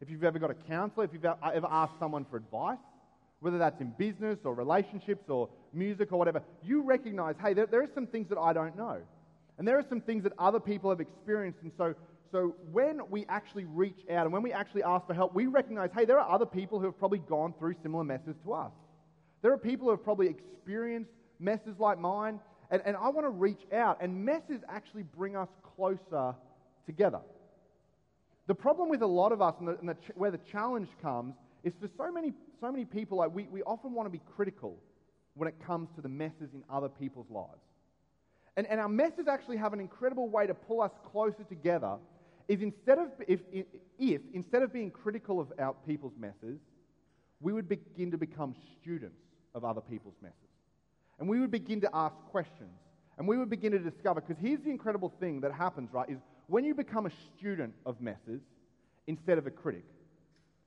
if 0.00 0.08
you've 0.08 0.24
ever 0.24 0.38
got 0.38 0.50
a 0.50 0.54
counselor, 0.54 1.04
if 1.04 1.10
you've 1.12 1.24
ever 1.24 1.66
asked 1.70 1.98
someone 1.98 2.24
for 2.30 2.36
advice, 2.36 2.78
whether 3.40 3.58
that's 3.58 3.80
in 3.80 3.92
business 3.98 4.38
or 4.44 4.54
relationships 4.54 5.28
or 5.28 5.48
music 5.72 6.12
or 6.12 6.18
whatever. 6.18 6.42
You 6.62 6.82
recognize, 6.82 7.34
hey, 7.42 7.54
there, 7.54 7.66
there 7.66 7.82
are 7.82 7.90
some 7.94 8.06
things 8.06 8.28
that 8.28 8.38
I 8.38 8.52
don't 8.52 8.76
know. 8.76 8.98
And 9.58 9.66
there 9.66 9.78
are 9.78 9.84
some 9.88 10.00
things 10.00 10.24
that 10.24 10.32
other 10.38 10.60
people 10.60 10.90
have 10.90 11.00
experienced. 11.00 11.60
And 11.62 11.72
so, 11.78 11.94
so 12.30 12.54
when 12.72 13.00
we 13.10 13.24
actually 13.28 13.64
reach 13.64 13.98
out 14.10 14.24
and 14.24 14.32
when 14.32 14.42
we 14.42 14.52
actually 14.52 14.82
ask 14.82 15.06
for 15.06 15.14
help, 15.14 15.34
we 15.34 15.46
recognize, 15.46 15.90
hey, 15.96 16.04
there 16.04 16.18
are 16.20 16.30
other 16.34 16.46
people 16.46 16.78
who 16.78 16.86
have 16.86 16.98
probably 16.98 17.18
gone 17.20 17.54
through 17.58 17.74
similar 17.82 18.04
messes 18.04 18.36
to 18.44 18.52
us. 18.52 18.72
There 19.42 19.52
are 19.52 19.58
people 19.58 19.86
who 19.86 19.90
have 19.92 20.04
probably 20.04 20.28
experienced 20.28 21.10
messes 21.38 21.78
like 21.78 21.98
mine, 21.98 22.40
and, 22.70 22.82
and 22.84 22.96
I 22.96 23.08
want 23.08 23.26
to 23.26 23.30
reach 23.30 23.60
out. 23.72 23.98
And 24.00 24.24
messes 24.24 24.60
actually 24.68 25.04
bring 25.04 25.36
us 25.36 25.48
closer 25.76 26.34
together. 26.84 27.20
The 28.46 28.54
problem 28.54 28.88
with 28.88 29.02
a 29.02 29.06
lot 29.06 29.32
of 29.32 29.42
us, 29.42 29.54
and, 29.58 29.68
the, 29.68 29.78
and 29.78 29.88
the, 29.88 29.96
where 30.14 30.30
the 30.30 30.40
challenge 30.52 30.88
comes, 31.02 31.34
is 31.64 31.72
for 31.80 31.88
so 31.96 32.12
many, 32.12 32.32
so 32.60 32.70
many 32.70 32.84
people, 32.84 33.18
like 33.18 33.34
we, 33.34 33.44
we 33.50 33.62
often 33.62 33.92
want 33.92 34.06
to 34.06 34.10
be 34.10 34.20
critical 34.36 34.76
when 35.34 35.48
it 35.48 35.54
comes 35.66 35.88
to 35.96 36.00
the 36.00 36.08
messes 36.08 36.50
in 36.54 36.62
other 36.70 36.88
people's 36.88 37.28
lives. 37.30 37.60
And, 38.56 38.66
and 38.66 38.80
our 38.80 38.88
messes 38.88 39.28
actually 39.28 39.58
have 39.58 39.72
an 39.72 39.80
incredible 39.80 40.28
way 40.28 40.46
to 40.46 40.54
pull 40.54 40.80
us 40.80 40.92
closer 41.10 41.44
together. 41.44 41.96
Is 42.48 42.62
instead 42.62 42.98
of 42.98 43.08
if, 43.26 43.40
if, 43.52 43.66
if 43.98 44.22
instead 44.32 44.62
of 44.62 44.72
being 44.72 44.90
critical 44.90 45.40
of 45.40 45.52
our 45.58 45.74
people's 45.86 46.14
messes, 46.18 46.58
we 47.40 47.52
would 47.52 47.68
begin 47.68 48.10
to 48.12 48.18
become 48.18 48.54
students 48.80 49.20
of 49.54 49.64
other 49.64 49.80
people's 49.80 50.14
messes. 50.22 50.36
And 51.18 51.28
we 51.28 51.40
would 51.40 51.50
begin 51.50 51.80
to 51.80 51.90
ask 51.92 52.14
questions. 52.30 52.70
And 53.18 53.26
we 53.26 53.38
would 53.38 53.48
begin 53.48 53.72
to 53.72 53.78
discover, 53.78 54.20
because 54.20 54.36
here's 54.40 54.60
the 54.60 54.70
incredible 54.70 55.12
thing 55.20 55.40
that 55.40 55.52
happens, 55.52 55.92
right, 55.92 56.08
is 56.08 56.18
when 56.48 56.64
you 56.64 56.74
become 56.74 57.06
a 57.06 57.10
student 57.36 57.74
of 57.86 58.00
messes 58.00 58.42
instead 59.06 59.38
of 59.38 59.46
a 59.46 59.50
critic, 59.50 59.84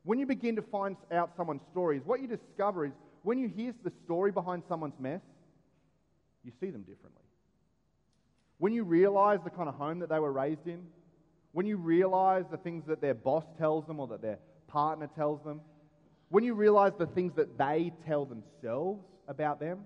when 0.04 0.18
you 0.18 0.26
begin 0.26 0.56
to 0.56 0.62
find 0.64 0.98
out 1.12 1.32
someone's 1.38 1.62
stories, 1.72 2.02
what 2.06 2.22
you 2.22 2.28
discover 2.28 2.86
is 2.86 2.92
when 3.22 3.38
you 3.38 3.48
hear 3.48 3.74
the 3.84 3.92
story 4.04 4.32
behind 4.32 4.64
someone's 4.68 5.00
mess, 5.00 5.22
you 6.44 6.52
see 6.60 6.72
them 6.72 6.82
differently. 6.82 7.29
When 8.60 8.74
you 8.74 8.84
realize 8.84 9.40
the 9.44 9.50
kind 9.50 9.68
of 9.68 9.76
home 9.76 10.00
that 10.00 10.10
they 10.10 10.20
were 10.20 10.32
raised 10.32 10.68
in, 10.68 10.84
when 11.54 11.66
you 11.66 11.78
realize 11.78 12.44
the 12.52 12.58
things 12.58 12.84
that 12.88 13.02
their 13.02 13.14
boss 13.14 13.46
tells 13.58 13.88
them 13.88 14.00
or 14.00 14.08
that 14.08 14.22
their 14.22 14.38
partner 14.68 15.10
tells 15.16 15.44
them, 15.44 15.62
when 16.30 16.44
you 16.44 16.54
realize 16.54 16.92
the 17.00 17.08
things 17.08 17.34
that 17.38 17.58
they 17.58 17.92
tell 18.06 18.26
themselves 18.26 19.04
about 19.28 19.60
them, 19.60 19.80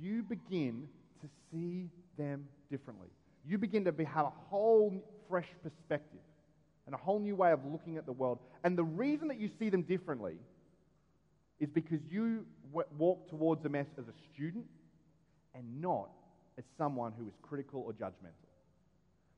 you 0.00 0.22
begin 0.22 0.88
to 1.20 1.28
see 1.50 1.90
them 2.16 2.46
differently. 2.70 3.08
You 3.44 3.58
begin 3.58 3.84
to 3.84 3.92
have 4.04 4.26
a 4.26 4.32
whole 4.48 5.04
fresh 5.28 5.48
perspective 5.62 6.20
and 6.86 6.94
a 6.94 6.98
whole 6.98 7.18
new 7.18 7.36
way 7.36 7.52
of 7.52 7.64
looking 7.64 7.96
at 7.96 8.06
the 8.06 8.12
world. 8.12 8.38
And 8.64 8.78
the 8.78 8.84
reason 8.84 9.28
that 9.28 9.38
you 9.38 9.50
see 9.58 9.68
them 9.68 9.82
differently 9.82 10.36
is 11.58 11.68
because 11.68 12.00
you 12.08 12.46
walk 12.96 13.28
towards 13.28 13.64
a 13.64 13.68
mess 13.68 13.86
as 13.98 14.04
a 14.06 14.14
student 14.32 14.64
and 15.54 15.80
not 15.80 16.10
as 16.58 16.64
someone 16.76 17.12
who 17.18 17.26
is 17.26 17.34
critical 17.42 17.82
or 17.86 17.92
judgmental. 17.92 18.50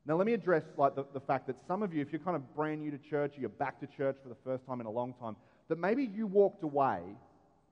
Now, 0.05 0.17
let 0.17 0.26
me 0.26 0.32
address 0.32 0.64
like 0.76 0.97
the, 0.97 1.05
the 1.12 1.20
fact 1.20 1.47
that 1.47 1.56
some 1.69 1.82
of 1.82 1.94
you, 1.94 2.03
if 2.03 2.11
you're 2.11 2.20
kind 2.20 2.37
of 2.37 2.55
brand 2.56 2.82
new 2.82 2.91
to 2.91 2.99
church, 2.99 3.37
or 3.37 3.41
you're 3.41 3.49
back 3.49 3.79
to 3.81 3.87
church 3.87 4.17
for 4.23 4.29
the 4.29 4.37
first 4.44 4.67
time 4.67 4.81
in 4.81 4.87
a 4.87 4.91
long 4.91 5.14
time, 5.20 5.37
that 5.69 5.79
maybe 5.79 6.05
you 6.05 6.26
walked 6.26 6.64
away 6.64 7.00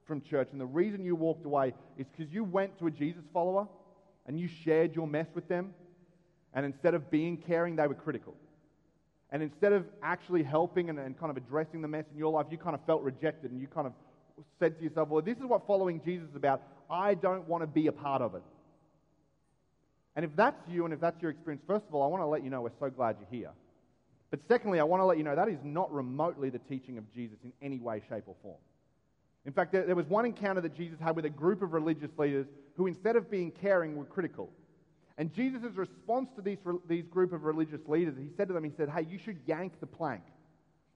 from 0.07 0.21
church, 0.21 0.49
and 0.53 0.61
the 0.61 0.67
reason 0.67 1.05
you 1.05 1.17
walked 1.17 1.45
away 1.45 1.75
is 1.99 2.07
because 2.17 2.33
you 2.33 2.45
went 2.45 2.79
to 2.79 2.87
a 2.87 2.91
Jesus 2.91 3.25
follower 3.33 3.67
and 4.27 4.39
you 4.39 4.49
shared 4.49 4.95
your 4.95 5.09
mess 5.09 5.27
with 5.35 5.49
them, 5.49 5.75
and 6.55 6.65
instead 6.65 6.95
of 6.95 7.11
being 7.11 7.37
caring, 7.37 7.75
they 7.77 7.87
were 7.87 7.95
critical. 7.95 8.35
And 9.33 9.43
instead 9.43 9.73
of 9.73 9.87
actually 10.03 10.43
helping 10.43 10.91
and, 10.91 10.99
and 10.99 11.19
kind 11.19 11.31
of 11.31 11.37
addressing 11.37 11.83
the 11.83 11.89
mess 11.89 12.05
in 12.13 12.19
your 12.19 12.33
life, 12.33 12.47
you 12.51 12.59
kind 12.59 12.75
of 12.75 12.85
felt 12.85 13.03
rejected 13.03 13.51
and 13.51 13.61
you 13.61 13.69
kind 13.69 13.87
of 13.87 13.93
said 14.59 14.77
to 14.79 14.85
yourself, 14.85 15.09
Well, 15.09 15.23
this 15.23 15.39
is 15.39 15.45
what 15.45 15.67
following 15.67 16.01
Jesus 16.05 16.29
is 16.31 16.37
about. 16.37 16.63
I 16.91 17.15
don't 17.15 17.47
want 17.49 17.63
to 17.63 17.67
be 17.67 17.87
a 17.87 17.93
part 17.93 18.23
of 18.23 18.35
it. 18.35 18.43
And 20.17 20.25
if 20.25 20.35
that's 20.35 20.61
you 20.69 20.85
and 20.85 20.93
if 20.93 21.01
that's 21.01 21.21
your 21.23 21.31
experience, 21.31 21.63
first 21.67 21.87
of 21.89 21.95
all, 21.95 22.03
I 22.03 22.07
want 22.07 22.23
to 22.23 22.27
let 22.27 22.43
you 22.43 22.51
know 22.51 22.63
we're 22.63 22.71
so 22.79 22.91
glad 22.91 23.17
you're 23.21 23.41
here. 23.41 23.53
But 24.31 24.41
secondly, 24.49 24.81
I 24.81 24.85
want 24.85 25.01
to 25.01 25.05
let 25.05 25.19
you 25.19 25.25
know 25.25 25.35
that 25.35 25.49
is 25.49 25.59
not 25.65 25.93
remotely 25.93 26.51
the 26.51 26.59
teaching 26.59 26.99
of 26.99 27.13
Jesus 27.13 27.39
in 27.45 27.53
any 27.61 27.79
way, 27.79 28.03
shape, 28.09 28.25
or 28.27 28.37
form. 28.43 28.59
In 29.45 29.53
fact, 29.53 29.73
there, 29.73 29.85
there 29.87 29.97
was 29.97 30.07
one 30.07 30.27
encounter 30.27 30.61
that 30.61 30.77
Jesus 30.77 30.99
had 31.01 31.17
with 31.17 31.25
a 31.25 31.31
group 31.31 31.63
of 31.63 31.73
religious 31.73 32.11
leaders 32.19 32.47
who, 32.77 32.87
instead 32.87 33.17
of 33.17 33.31
being 33.31 33.51
caring, 33.51 33.97
were 33.97 34.05
critical. 34.05 34.51
And 35.19 35.33
Jesus' 35.35 35.75
response 35.75 36.29
to 36.37 36.43
these, 36.43 36.59
these 36.89 37.07
group 37.07 37.33
of 37.33 37.45
religious 37.45 37.81
leaders, 37.87 38.15
he 38.19 38.31
said 38.37 38.49
to 38.49 38.55
them, 38.55 38.65
he 38.65 38.73
said, 38.77 38.89
hey, 38.89 39.07
you 39.09 39.19
should 39.19 39.39
yank 39.47 39.81
the 39.81 39.87
plank. 39.87 40.23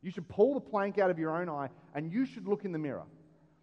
You 0.02 0.10
should 0.10 0.28
pull 0.28 0.54
the 0.54 0.60
plank 0.60 0.98
out 0.98 1.10
of 1.10 1.18
your 1.18 1.34
own 1.36 1.48
eye 1.48 1.68
and 1.94 2.12
you 2.12 2.26
should 2.26 2.46
look 2.46 2.64
in 2.64 2.72
the 2.72 2.78
mirror. 2.78 3.04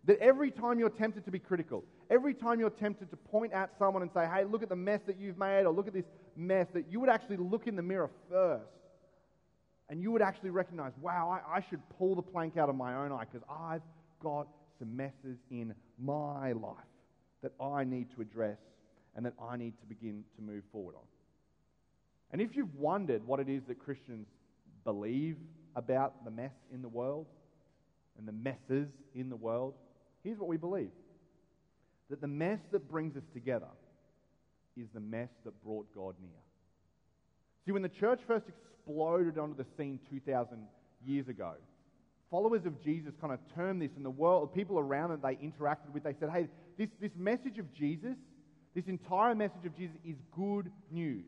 That 0.06 0.18
every 0.20 0.50
time 0.50 0.80
you're 0.80 0.90
tempted 0.90 1.26
to 1.26 1.32
be 1.32 1.40
critical, 1.40 1.84
every 2.10 2.34
time 2.34 2.60
you're 2.60 2.72
tempted 2.72 3.12
to 3.12 3.18
point 3.18 3.54
at 3.54 3.72
someone 3.78 4.02
and 4.02 4.12
say, 4.12 4.28
hey, 4.34 4.44
look 4.46 4.64
at 4.64 4.70
the 4.70 4.76
mess 4.76 5.02
that 5.06 5.20
you've 5.20 5.38
made, 5.38 5.66
or 5.66 5.72
look 5.72 5.88
at 5.88 5.94
this 5.94 6.06
mess, 6.36 6.68
that 6.74 6.86
you 6.90 7.00
would 7.00 7.10
actually 7.10 7.38
look 7.38 7.68
in 7.68 7.76
the 7.76 7.84
mirror 7.84 8.10
first. 8.30 8.66
And 9.90 10.02
you 10.02 10.12
would 10.12 10.22
actually 10.22 10.50
recognize, 10.50 10.94
wow, 11.02 11.30
I, 11.30 11.58
I 11.58 11.66
should 11.70 11.82
pull 11.98 12.16
the 12.16 12.22
plank 12.22 12.58
out 12.58 12.70
of 12.70 12.76
my 12.76 12.96
own 12.96 13.12
eye 13.12 13.26
because 13.32 13.48
I've 13.50 13.82
got 14.24 14.48
some 14.80 14.96
messes 14.96 15.38
in 15.52 15.76
my 16.00 16.54
life 16.54 16.78
that 17.44 17.52
I 17.62 17.84
need 17.84 18.08
to 18.16 18.22
address 18.22 18.58
and 19.16 19.26
that 19.26 19.34
I 19.42 19.58
need 19.58 19.74
to 19.82 19.86
begin 19.86 20.24
to 20.38 20.42
move 20.42 20.64
forward 20.72 20.96
on. 20.96 21.04
And 22.32 22.42
if 22.42 22.56
you've 22.56 22.74
wondered 22.76 23.28
what 23.28 23.40
it 23.40 23.50
is 23.50 23.64
that 23.68 23.80
Christians 23.80 24.28
believe 24.86 25.36
about 25.76 26.24
the 26.24 26.32
mess 26.32 26.54
in 26.74 26.82
the 26.82 26.90
world 26.90 27.28
and 28.18 28.28
the 28.28 28.32
messes 28.32 28.88
in 29.14 29.30
the 29.30 29.36
world, 29.36 29.74
Here's 30.24 30.38
what 30.38 30.50
we 30.50 30.58
believe 30.58 30.92
that 32.10 32.22
the 32.22 32.28
mess 32.28 32.60
that 32.72 32.90
brings 32.90 33.16
us 33.16 33.24
together 33.34 33.70
is 34.76 34.88
the 34.94 35.00
mess 35.00 35.30
that 35.46 35.64
brought 35.64 35.88
God 35.96 36.16
near. 36.22 36.32
See, 37.66 37.72
when 37.72 37.82
the 37.82 37.90
church 37.90 38.20
first 38.28 38.46
exploded 38.48 39.38
onto 39.38 39.56
the 39.56 39.66
scene 39.78 40.00
2,000 40.10 40.58
years 41.06 41.28
ago, 41.28 41.54
followers 42.30 42.66
of 42.66 42.82
Jesus 42.84 43.14
kind 43.22 43.34
of 43.34 43.40
termed 43.56 43.82
this, 43.82 43.92
in 43.96 44.04
the 44.04 44.10
world, 44.10 44.54
people 44.54 44.80
around 44.80 45.12
that 45.12 45.22
they 45.22 45.36
interacted 45.36 45.94
with, 45.94 46.04
they 46.04 46.16
said, 46.20 46.30
hey, 46.30 46.48
this, 46.78 46.90
this 47.00 47.12
message 47.16 47.60
of 47.60 47.72
Jesus, 47.74 48.16
this 48.76 48.86
entire 48.88 49.36
message 49.36 49.66
of 49.66 49.78
Jesus 49.78 49.96
is 50.06 50.16
good 50.36 50.72
news. 50.92 51.26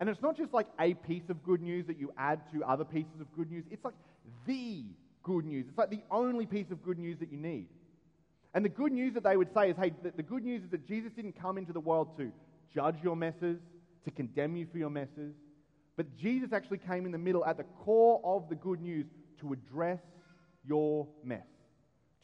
And 0.00 0.08
it's 0.08 0.22
not 0.22 0.36
just 0.36 0.52
like 0.52 0.68
a 0.78 0.94
piece 0.94 1.28
of 1.28 1.42
good 1.42 1.60
news 1.60 1.86
that 1.86 1.98
you 1.98 2.12
add 2.16 2.40
to 2.52 2.64
other 2.64 2.84
pieces 2.84 3.20
of 3.20 3.26
good 3.36 3.50
news, 3.50 3.64
it's 3.70 3.84
like 3.84 3.94
the 4.46 4.84
good 5.22 5.44
news. 5.44 5.66
It's 5.68 5.78
like 5.78 5.90
the 5.90 6.02
only 6.10 6.46
piece 6.46 6.70
of 6.70 6.82
good 6.82 6.98
news 6.98 7.18
that 7.18 7.32
you 7.32 7.38
need. 7.38 7.66
And 8.54 8.64
the 8.64 8.70
good 8.70 8.92
news 8.92 9.14
that 9.14 9.24
they 9.24 9.36
would 9.36 9.52
say 9.54 9.70
is 9.70 9.76
hey, 9.76 9.92
the, 10.02 10.22
good 10.22 10.44
news 10.44 10.62
is 10.64 10.70
that 10.70 10.86
Jesus 10.86 11.12
didn't 11.12 11.40
come 11.40 11.58
into 11.58 11.72
the 11.72 11.80
world 11.80 12.16
to 12.16 12.32
judge 12.74 12.96
your 13.02 13.16
messes, 13.16 13.58
to 14.04 14.10
condemn 14.10 14.56
you 14.56 14.66
for 14.70 14.78
your 14.78 14.90
messes, 14.90 15.34
but 15.96 16.16
Jesus 16.16 16.52
actually 16.52 16.78
came 16.78 17.06
in 17.06 17.12
the 17.12 17.18
middle 17.18 17.44
at 17.44 17.56
the 17.56 17.64
core 17.84 18.20
of 18.24 18.48
the 18.48 18.54
good 18.54 18.80
news 18.80 19.06
to 19.40 19.52
address 19.52 20.00
your 20.64 21.08
mess, 21.24 21.46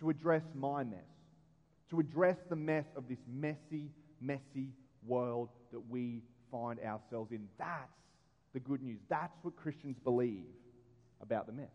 to 0.01 0.11
address 0.11 0.43
my 0.55 0.85
mess, 0.85 1.01
to 1.91 1.99
address 1.99 2.37
the 2.49 2.57
mess 2.57 2.85
of 2.97 3.09
this 3.09 3.19
messy, 3.29 3.91
messy 4.21 4.71
world 5.07 5.49
that 5.73 5.81
we 5.91 6.23
find 6.53 6.79
ourselves 6.81 7.33
in. 7.33 7.49
That's 7.59 7.91
the 8.53 8.61
good 8.61 8.81
news. 8.81 9.01
That's 9.09 9.37
what 9.43 9.57
Christians 9.57 9.97
believe 10.03 10.47
about 11.21 11.47
the 11.47 11.53
mess. 11.53 11.67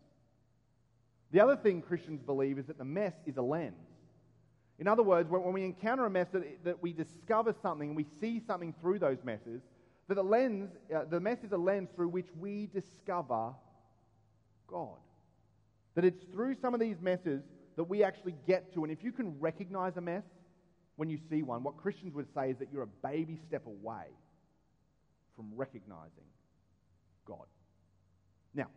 The 1.32 1.40
other 1.40 1.56
thing 1.56 1.82
Christians 1.82 2.22
believe 2.22 2.58
is 2.58 2.66
that 2.66 2.78
the 2.78 2.84
mess 2.84 3.12
is 3.26 3.36
a 3.36 3.42
lens. 3.42 3.74
In 4.80 4.88
other 4.88 5.02
words, 5.02 5.28
when 5.28 5.52
we 5.52 5.62
encounter 5.62 6.06
a 6.06 6.10
mess, 6.10 6.28
that, 6.32 6.64
that 6.64 6.82
we 6.82 6.94
discover 6.94 7.54
something 7.62 7.94
we 7.94 8.06
see 8.18 8.40
something 8.46 8.74
through 8.80 8.98
those 8.98 9.18
messes, 9.22 9.60
that 10.08 10.14
the 10.14 10.24
lens, 10.24 10.70
uh, 10.94 11.04
the 11.04 11.20
mess 11.20 11.44
is 11.44 11.52
a 11.52 11.56
lens 11.56 11.90
through 11.94 12.08
which 12.08 12.28
we 12.38 12.68
discover 12.72 13.52
God. 14.66 14.96
That 15.94 16.06
it's 16.06 16.24
through 16.32 16.56
some 16.62 16.72
of 16.72 16.80
these 16.80 16.96
messes 17.00 17.42
that 17.76 17.84
we 17.84 18.02
actually 18.02 18.34
get 18.46 18.72
to. 18.74 18.82
And 18.82 18.90
if 18.90 19.04
you 19.04 19.12
can 19.12 19.38
recognize 19.38 19.98
a 19.98 20.00
mess 20.00 20.24
when 20.96 21.10
you 21.10 21.18
see 21.28 21.42
one, 21.42 21.62
what 21.62 21.76
Christians 21.76 22.14
would 22.14 22.32
say 22.34 22.50
is 22.50 22.56
that 22.58 22.68
you're 22.72 22.82
a 22.82 23.06
baby 23.06 23.38
step 23.46 23.66
away 23.66 24.06
from 25.36 25.50
recognizing 25.54 26.24
God. 27.26 27.46
Now, 28.54 28.68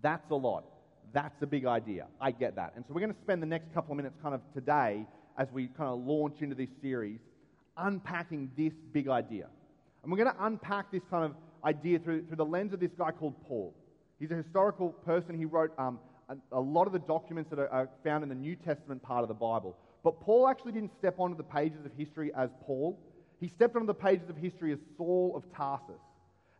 that's 0.00 0.30
a 0.30 0.34
lot. 0.34 0.64
That's 1.12 1.42
a 1.42 1.46
big 1.46 1.66
idea. 1.66 2.06
I 2.20 2.30
get 2.30 2.56
that. 2.56 2.72
And 2.76 2.84
so 2.86 2.94
we're 2.94 3.00
going 3.00 3.14
to 3.14 3.20
spend 3.20 3.42
the 3.42 3.46
next 3.46 3.72
couple 3.74 3.92
of 3.92 3.96
minutes 3.96 4.16
kind 4.22 4.34
of 4.34 4.40
today 4.54 5.06
as 5.38 5.48
we 5.52 5.66
kind 5.68 5.90
of 5.90 6.00
launch 6.00 6.40
into 6.40 6.54
this 6.54 6.70
series 6.80 7.18
unpacking 7.76 8.50
this 8.56 8.72
big 8.92 9.08
idea. 9.08 9.46
And 10.02 10.10
we're 10.10 10.18
going 10.18 10.34
to 10.34 10.44
unpack 10.44 10.90
this 10.90 11.02
kind 11.10 11.24
of 11.24 11.34
idea 11.64 11.98
through, 11.98 12.26
through 12.26 12.36
the 12.36 12.44
lens 12.44 12.72
of 12.72 12.80
this 12.80 12.90
guy 12.98 13.10
called 13.10 13.34
Paul. 13.46 13.74
He's 14.18 14.30
a 14.30 14.34
historical 14.34 14.90
person. 14.90 15.36
He 15.36 15.44
wrote 15.44 15.72
um, 15.78 15.98
a, 16.28 16.36
a, 16.52 16.60
lot 16.60 16.86
of 16.86 16.92
the 16.92 16.98
documents 16.98 17.50
that 17.50 17.58
are, 17.58 17.68
are 17.68 17.88
found 18.04 18.22
in 18.22 18.28
the 18.28 18.34
New 18.34 18.56
Testament 18.56 19.02
part 19.02 19.22
of 19.22 19.28
the 19.28 19.34
Bible. 19.34 19.76
But 20.02 20.20
Paul 20.20 20.48
actually 20.48 20.72
didn't 20.72 20.92
step 20.98 21.18
onto 21.18 21.36
the 21.36 21.42
pages 21.42 21.84
of 21.84 21.92
history 21.96 22.32
as 22.36 22.50
Paul. 22.64 22.98
He 23.40 23.48
stepped 23.48 23.76
onto 23.76 23.86
the 23.86 23.94
pages 23.94 24.28
of 24.28 24.36
history 24.36 24.72
as 24.72 24.78
Saul 24.96 25.32
of 25.36 25.44
Tarsus. 25.56 26.00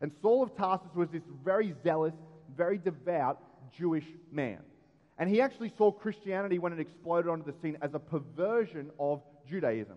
And 0.01 0.13
Saul 0.21 0.43
of 0.43 0.57
Tarsus 0.57 0.91
was 0.95 1.09
this 1.11 1.23
very 1.45 1.75
zealous, 1.85 2.15
very 2.57 2.79
devout 2.79 3.41
Jewish 3.79 4.07
man. 4.31 4.61
And 5.19 5.29
he 5.29 5.41
actually 5.41 5.73
saw 5.77 5.93
Christianity 5.93 6.59
when 6.59 6.73
it 6.73 6.81
exploded 6.81 7.31
onto 7.31 7.45
the 7.45 7.55
scene 7.63 7.79
as 7.83 7.95
a 7.95 7.99
perversion 7.99 8.91
of 8.99 9.23
Judaism. 9.49 9.97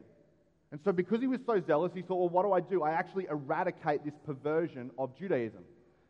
And 0.72 0.79
so, 0.84 0.91
because 0.91 1.22
he 1.22 1.27
was 1.27 1.39
so 1.46 1.62
zealous, 1.65 1.94
he 1.94 2.01
thought, 2.01 2.17
well, 2.17 2.29
what 2.29 2.44
do 2.44 2.51
I 2.51 2.60
do? 2.60 2.84
I 2.84 2.91
actually 2.91 3.27
eradicate 3.29 4.03
this 4.03 4.13
perversion 4.25 4.91
of 4.98 5.17
Judaism. 5.17 5.63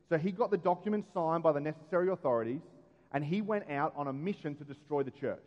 So, 0.10 0.18
he 0.18 0.32
got 0.32 0.50
the 0.50 0.58
documents 0.58 1.08
signed 1.14 1.44
by 1.44 1.52
the 1.52 1.60
necessary 1.60 2.10
authorities, 2.10 2.62
and 3.12 3.24
he 3.24 3.42
went 3.42 3.70
out 3.70 3.94
on 3.96 4.08
a 4.08 4.14
mission 4.14 4.56
to 4.56 4.64
destroy 4.64 5.04
the 5.04 5.12
church, 5.12 5.44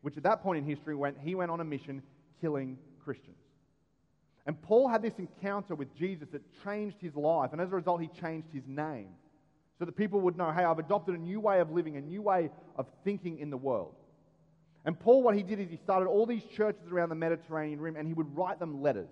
which 0.00 0.16
at 0.16 0.22
that 0.22 0.42
point 0.42 0.58
in 0.58 0.64
history 0.64 0.94
went, 0.94 1.18
he 1.22 1.34
went 1.34 1.50
on 1.50 1.60
a 1.60 1.64
mission 1.64 2.02
killing 2.40 2.78
Christians. 3.04 3.36
And 4.46 4.60
Paul 4.62 4.88
had 4.88 5.02
this 5.02 5.14
encounter 5.18 5.74
with 5.74 5.94
Jesus 5.96 6.28
that 6.32 6.42
changed 6.64 6.96
his 7.00 7.14
life, 7.14 7.50
and 7.52 7.60
as 7.60 7.70
a 7.70 7.76
result, 7.76 8.00
he 8.00 8.08
changed 8.20 8.48
his 8.52 8.64
name 8.66 9.08
so 9.82 9.86
that 9.86 9.96
people 9.96 10.20
would 10.20 10.38
know, 10.38 10.52
hey, 10.52 10.62
I've 10.62 10.78
adopted 10.78 11.16
a 11.16 11.18
new 11.18 11.40
way 11.40 11.58
of 11.58 11.72
living, 11.72 11.96
a 11.96 12.00
new 12.00 12.22
way 12.22 12.50
of 12.76 12.86
thinking 13.02 13.40
in 13.40 13.50
the 13.50 13.56
world. 13.56 13.96
And 14.84 14.96
Paul, 14.96 15.24
what 15.24 15.34
he 15.34 15.42
did 15.42 15.58
is 15.58 15.70
he 15.70 15.76
started 15.76 16.06
all 16.06 16.24
these 16.24 16.44
churches 16.56 16.92
around 16.92 17.08
the 17.08 17.16
Mediterranean 17.16 17.80
rim 17.80 17.96
and 17.96 18.06
he 18.06 18.14
would 18.14 18.36
write 18.36 18.60
them 18.60 18.80
letters. 18.80 19.08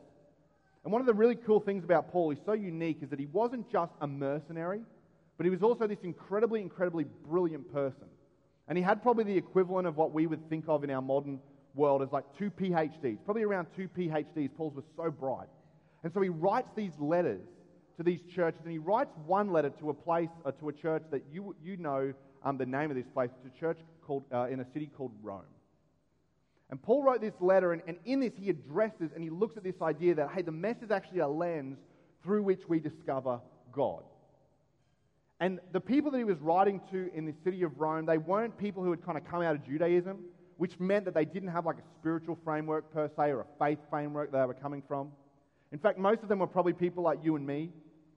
And 0.85 0.93
one 0.93 1.03
of 1.03 1.09
the 1.09 1.13
really 1.13 1.35
cool 1.35 1.59
things 1.59 1.83
about 1.83 2.13
Paul, 2.13 2.31
he's 2.31 2.39
so 2.47 2.53
unique, 2.53 2.99
is 3.03 3.11
that 3.11 3.19
he 3.19 3.27
wasn't 3.27 3.69
just 3.69 3.91
a 4.01 4.07
mercenary, 4.07 4.83
but 5.37 5.45
he 5.45 5.51
was 5.51 5.61
also 5.61 5.89
this 5.89 5.99
incredibly, 6.05 6.61
incredibly 6.61 7.07
brilliant 7.29 7.73
person. 7.73 8.07
And 8.69 8.79
he 8.79 8.85
had 8.85 9.03
probably 9.03 9.25
the 9.25 9.37
equivalent 9.37 9.89
of 9.89 9.97
what 9.97 10.13
we 10.13 10.29
would 10.29 10.49
think 10.49 10.67
of 10.69 10.85
in 10.85 10.91
our 10.93 11.03
modern 11.03 11.41
world 11.75 12.01
as 12.01 12.13
like 12.13 12.27
two 12.39 12.49
PhDs, 12.49 13.19
probably 13.25 13.43
around 13.43 13.67
two 13.75 13.89
PhDs. 13.89 14.51
Paul's 14.57 14.77
was 14.77 14.85
so 14.97 15.11
bright. 15.11 15.49
And 16.05 16.13
so 16.13 16.21
he 16.21 16.29
writes 16.29 16.69
these 16.77 16.93
letters 17.01 17.43
to 18.01 18.05
these 18.05 18.23
churches, 18.35 18.63
and 18.63 18.73
he 18.73 18.79
writes 18.79 19.11
one 19.27 19.53
letter 19.53 19.69
to 19.69 19.91
a 19.91 19.95
place, 19.95 20.31
uh, 20.47 20.53
to 20.53 20.71
a 20.71 20.73
church 20.73 21.03
that 21.11 21.23
you, 21.31 21.55
you 21.63 21.77
know 21.77 22.15
um, 22.43 22.57
the 22.57 22.65
name 22.65 22.91
of 22.91 22.97
this 22.97 23.05
place. 23.13 23.29
It's 23.45 23.55
a 23.55 23.61
church 23.61 23.77
called, 24.07 24.25
uh, 24.33 24.47
in 24.47 24.61
a 24.61 24.65
city 24.73 24.87
called 24.97 25.13
Rome. 25.23 25.43
And 26.71 26.81
Paul 26.81 27.03
wrote 27.03 27.21
this 27.21 27.35
letter, 27.41 27.75
and, 27.75 27.83
and 27.87 27.99
in 28.07 28.21
this 28.21 28.33
he 28.41 28.49
addresses 28.49 29.11
and 29.15 29.23
he 29.23 29.29
looks 29.29 29.59
at 29.59 29.63
this 29.63 29.83
idea 29.83 30.15
that, 30.15 30.31
hey, 30.35 30.41
the 30.41 30.51
mess 30.51 30.77
is 30.83 30.91
actually 30.91 31.19
a 31.19 31.29
lens 31.29 31.77
through 32.23 32.43
which 32.43 32.63
we 32.67 32.81
discover 32.81 33.39
God. 33.71 34.03
And 35.39 35.61
the 35.73 35.81
people 35.81 36.11
that 36.13 36.19
he 36.19 36.25
was 36.25 36.39
writing 36.39 36.81
to 36.93 37.11
in 37.13 37.27
the 37.27 37.35
city 37.45 37.65
of 37.65 37.79
Rome, 37.79 38.07
they 38.07 38.19
weren't 38.19 38.57
people 38.57 38.83
who 38.83 38.93
had 38.93 39.05
kind 39.05 39.19
of 39.19 39.27
come 39.27 39.43
out 39.43 39.57
of 39.57 39.67
Judaism, 39.67 40.21
which 40.57 40.81
meant 40.81 41.05
that 41.05 41.13
they 41.13 41.27
didn't 41.27 41.51
have 41.51 41.67
like 41.67 41.77
a 41.77 41.99
spiritual 42.01 42.39
framework 42.45 42.91
per 42.95 43.11
se 43.15 43.31
or 43.31 43.41
a 43.41 43.47
faith 43.59 43.79
framework 43.91 44.33
they 44.33 44.39
were 44.39 44.55
coming 44.55 44.83
from. 44.89 45.11
In 45.71 45.79
fact, 45.79 45.99
most 45.99 46.23
of 46.23 46.31
them 46.31 46.39
were 46.39 46.47
probably 46.47 46.73
people 46.73 47.03
like 47.03 47.19
you 47.23 47.37
and 47.37 47.47
me 47.47 47.71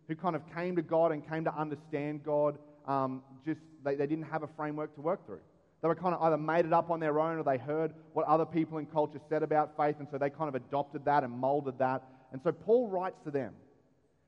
who 0.07 0.15
kind 0.15 0.35
of 0.35 0.41
came 0.55 0.75
to 0.75 0.81
God 0.81 1.11
and 1.11 1.27
came 1.27 1.43
to 1.45 1.55
understand 1.55 2.23
God, 2.23 2.57
um, 2.87 3.23
just 3.45 3.61
they, 3.83 3.95
they 3.95 4.07
didn't 4.07 4.25
have 4.25 4.43
a 4.43 4.49
framework 4.55 4.93
to 4.95 5.01
work 5.01 5.25
through. 5.25 5.39
They 5.81 5.87
were 5.87 5.95
kind 5.95 6.15
of 6.15 6.21
either 6.21 6.37
made 6.37 6.65
it 6.65 6.71
up 6.71 6.89
on 6.89 6.99
their 6.99 7.19
own 7.19 7.37
or 7.37 7.43
they 7.43 7.57
heard 7.57 7.93
what 8.13 8.25
other 8.25 8.45
people 8.45 8.77
in 8.77 8.85
culture 8.85 9.19
said 9.29 9.43
about 9.43 9.75
faith, 9.75 9.97
and 9.99 10.07
so 10.09 10.17
they 10.17 10.29
kind 10.29 10.47
of 10.47 10.55
adopted 10.55 11.03
that 11.05 11.23
and 11.23 11.33
molded 11.33 11.77
that. 11.79 12.03
And 12.31 12.41
so 12.41 12.51
Paul 12.51 12.87
writes 12.87 13.17
to 13.25 13.31
them. 13.31 13.53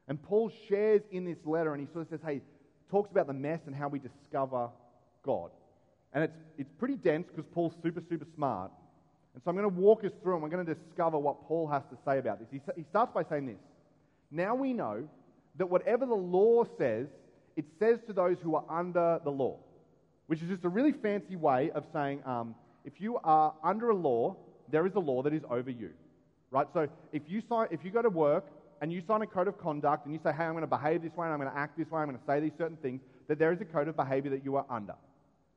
And 0.08 0.22
Paul 0.22 0.51
shares 0.67 1.01
in 1.12 1.25
this 1.25 1.38
letter, 1.46 1.74
and 1.74 1.82
he 1.82 1.91
sort 1.91 2.03
of 2.03 2.10
says, 2.10 2.20
hey, 2.25 2.41
talks 2.91 3.10
about 3.10 3.27
the 3.27 3.34
mess 3.34 3.62
and 3.65 3.75
how 3.75 3.88
we 3.88 4.00
discover 4.00 4.70
God. 5.24 5.50
And 6.13 6.24
it's, 6.24 6.38
it's 6.58 6.72
pretty 6.77 6.96
dense 6.96 7.27
because 7.27 7.50
Paul's 7.53 7.74
super, 7.82 8.01
super 8.08 8.25
smart. 8.36 8.72
And 9.34 9.44
so 9.44 9.50
I'm 9.50 9.58
going 9.58 9.70
to 9.70 9.75
walk 9.82 10.03
us 10.05 10.12
through 10.22 10.36
and 10.36 10.44
we're 10.44 10.50
going 10.50 10.65
to 10.65 10.74
discover 10.74 11.17
what 11.17 11.46
Paul 11.48 11.67
has 11.67 11.84
to 11.89 11.98
say 12.05 12.20
about 12.20 12.39
this. 12.39 12.48
He, 12.51 12.62
he 12.75 12.84
starts 12.89 13.12
by 13.13 13.24
saying 13.24 13.48
this 13.48 13.60
Now 14.32 14.55
we 14.55 14.72
know 14.72 15.10
that 15.57 15.69
whatever 15.69 16.05
the 16.05 16.13
law 16.13 16.63
says, 16.77 17.07
it 17.55 17.65
says 17.79 18.00
to 18.07 18.13
those 18.13 18.38
who 18.41 18.55
are 18.55 18.65
under 18.69 19.19
the 19.24 19.29
law, 19.29 19.57
which 20.27 20.41
is 20.41 20.50
just 20.50 20.65
a 20.65 20.69
really 20.69 20.91
fancy 20.91 21.35
way 21.35 21.71
of 21.71 21.85
saying 21.93 22.21
um, 22.25 22.55
if 22.83 23.00
you 23.00 23.17
are 23.24 23.53
under 23.63 23.89
a 23.89 23.95
law, 23.95 24.35
there 24.69 24.85
is 24.85 24.93
a 24.95 25.00
law 25.00 25.21
that 25.21 25.33
is 25.33 25.43
over 25.50 25.69
you. 25.69 25.91
Right? 26.51 26.67
So 26.74 26.88
if 27.12 27.24
you, 27.27 27.41
sign, 27.47 27.67
if 27.71 27.83
you 27.83 27.91
go 27.91 28.01
to 28.01 28.09
work 28.09 28.45
and 28.81 28.91
you 28.91 29.01
sign 29.07 29.21
a 29.21 29.27
code 29.27 29.47
of 29.47 29.57
conduct 29.57 30.05
and 30.05 30.13
you 30.13 30.19
say, 30.24 30.31
hey, 30.31 30.43
I'm 30.43 30.51
going 30.51 30.62
to 30.62 30.67
behave 30.67 31.01
this 31.01 31.15
way 31.15 31.25
and 31.25 31.33
I'm 31.33 31.39
going 31.39 31.51
to 31.51 31.57
act 31.57 31.77
this 31.77 31.89
way, 31.89 32.01
I'm 32.01 32.07
going 32.07 32.17
to 32.17 32.25
say 32.25 32.39
these 32.39 32.57
certain 32.57 32.77
things, 32.77 33.01
that 33.27 33.39
there 33.39 33.51
is 33.51 33.62
a 33.62 33.65
code 33.65 33.88
of 33.88 33.95
behavior 33.95 34.31
that 34.31 34.43
you 34.43 34.55
are 34.55 34.65
under. 34.69 34.95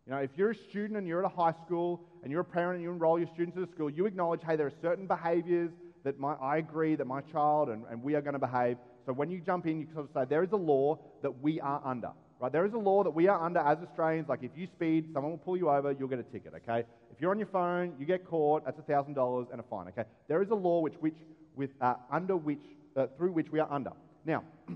You 0.07 0.15
know, 0.15 0.21
if 0.21 0.31
you're 0.37 0.53
a 0.53 0.55
student 0.55 0.97
and 0.97 1.07
you're 1.07 1.25
at 1.25 1.31
a 1.31 1.37
high 1.37 1.53
school 1.67 2.01
and 2.23 2.33
you're 2.33 2.41
a 2.41 2.45
parent 2.45 2.77
and 2.77 2.83
you 2.83 2.91
enroll 2.91 3.19
your 3.19 3.29
students 3.35 3.59
at 3.59 3.63
a 3.65 3.71
school, 3.71 3.91
you 3.91 4.07
acknowledge, 4.07 4.41
hey, 4.47 4.57
there 4.57 4.67
are 4.67 4.73
certain 4.81 5.07
behaviors 5.07 5.71
that 6.05 6.19
my, 6.19 6.33
I 6.35 6.57
agree 6.57 6.97
that 6.97 7.07
my 7.07 7.21
child 7.21 7.69
and, 7.69 7.85
and 7.91 8.03
we 8.03 8.15
are 8.15 8.23
going 8.23 8.33
to 8.33 8.39
behave. 8.39 8.79
So 9.09 9.15
when 9.15 9.31
you 9.31 9.41
jump 9.41 9.67
in, 9.67 9.81
you 9.81 9.87
sort 9.95 10.05
of 10.05 10.11
say, 10.13 10.27
there 10.29 10.43
is 10.43 10.53
a 10.53 10.57
law 10.57 10.99
that 11.23 11.41
we 11.41 11.59
are 11.63 11.81
under. 11.83 12.11
Right? 12.41 12.53
There 12.53 12.67
is 12.67 12.75
a 12.75 12.79
law 12.79 13.03
that 13.05 13.11
we 13.11 13.27
are 13.27 13.43
under 13.43 13.59
as 13.59 13.79
Australians. 13.79 14.29
Like 14.29 14.43
if 14.43 14.51
you 14.55 14.67
speed, 14.67 15.09
someone 15.15 15.33
will 15.33 15.39
pull 15.39 15.57
you 15.57 15.71
over, 15.71 15.93
you'll 15.93 16.09
get 16.09 16.19
a 16.19 16.25
ticket. 16.25 16.53
Okay? 16.57 16.81
If 17.11 17.19
you're 17.19 17.31
on 17.31 17.39
your 17.39 17.49
phone, 17.49 17.95
you 17.99 18.05
get 18.05 18.27
caught, 18.27 18.67
that's 18.67 18.79
thousand 18.87 19.15
dollars 19.15 19.47
and 19.51 19.61
a 19.61 19.65
fine. 19.65 19.89
Okay? 19.89 20.05
There 20.29 20.43
is 20.43 20.51
a 20.51 20.55
law 20.55 20.81
which, 20.81 20.93
which 21.01 21.17
with 21.57 21.71
uh, 21.81 21.95
under 22.13 22.37
which 22.37 22.61
uh, 22.97 23.07
through 23.17 23.33
which 23.33 23.51
we 23.51 23.61
are 23.61 23.73
under. 23.73 23.93
Now, 24.27 24.45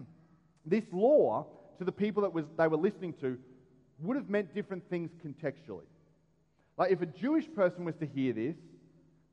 this 0.64 0.84
law 0.92 1.46
to 1.78 1.84
the 1.84 1.92
people 1.92 2.22
that 2.22 2.32
was 2.32 2.46
they 2.56 2.68
were 2.68 2.78
listening 2.78 3.12
to 3.20 3.36
would 4.00 4.16
have 4.16 4.30
meant 4.30 4.54
different 4.54 4.88
things 4.88 5.10
contextually. 5.22 5.84
Like 6.78 6.90
if 6.90 7.02
a 7.02 7.06
Jewish 7.06 7.52
person 7.54 7.84
was 7.84 7.96
to 7.96 8.06
hear 8.06 8.32
this, 8.32 8.56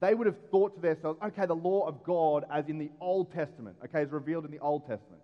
they 0.02 0.14
would 0.14 0.28
have 0.28 0.38
thought 0.50 0.76
to 0.76 0.82
themselves, 0.82 1.20
okay, 1.24 1.46
the 1.46 1.56
law 1.56 1.88
of 1.88 2.04
God 2.04 2.46
as 2.52 2.68
in 2.68 2.78
the 2.78 2.90
Old 3.02 3.34
Testament, 3.34 3.76
okay, 3.86 4.02
is 4.02 4.12
revealed 4.12 4.46
in 4.46 4.52
the 4.52 4.60
Old 4.60 4.88
Testament. 4.88 5.22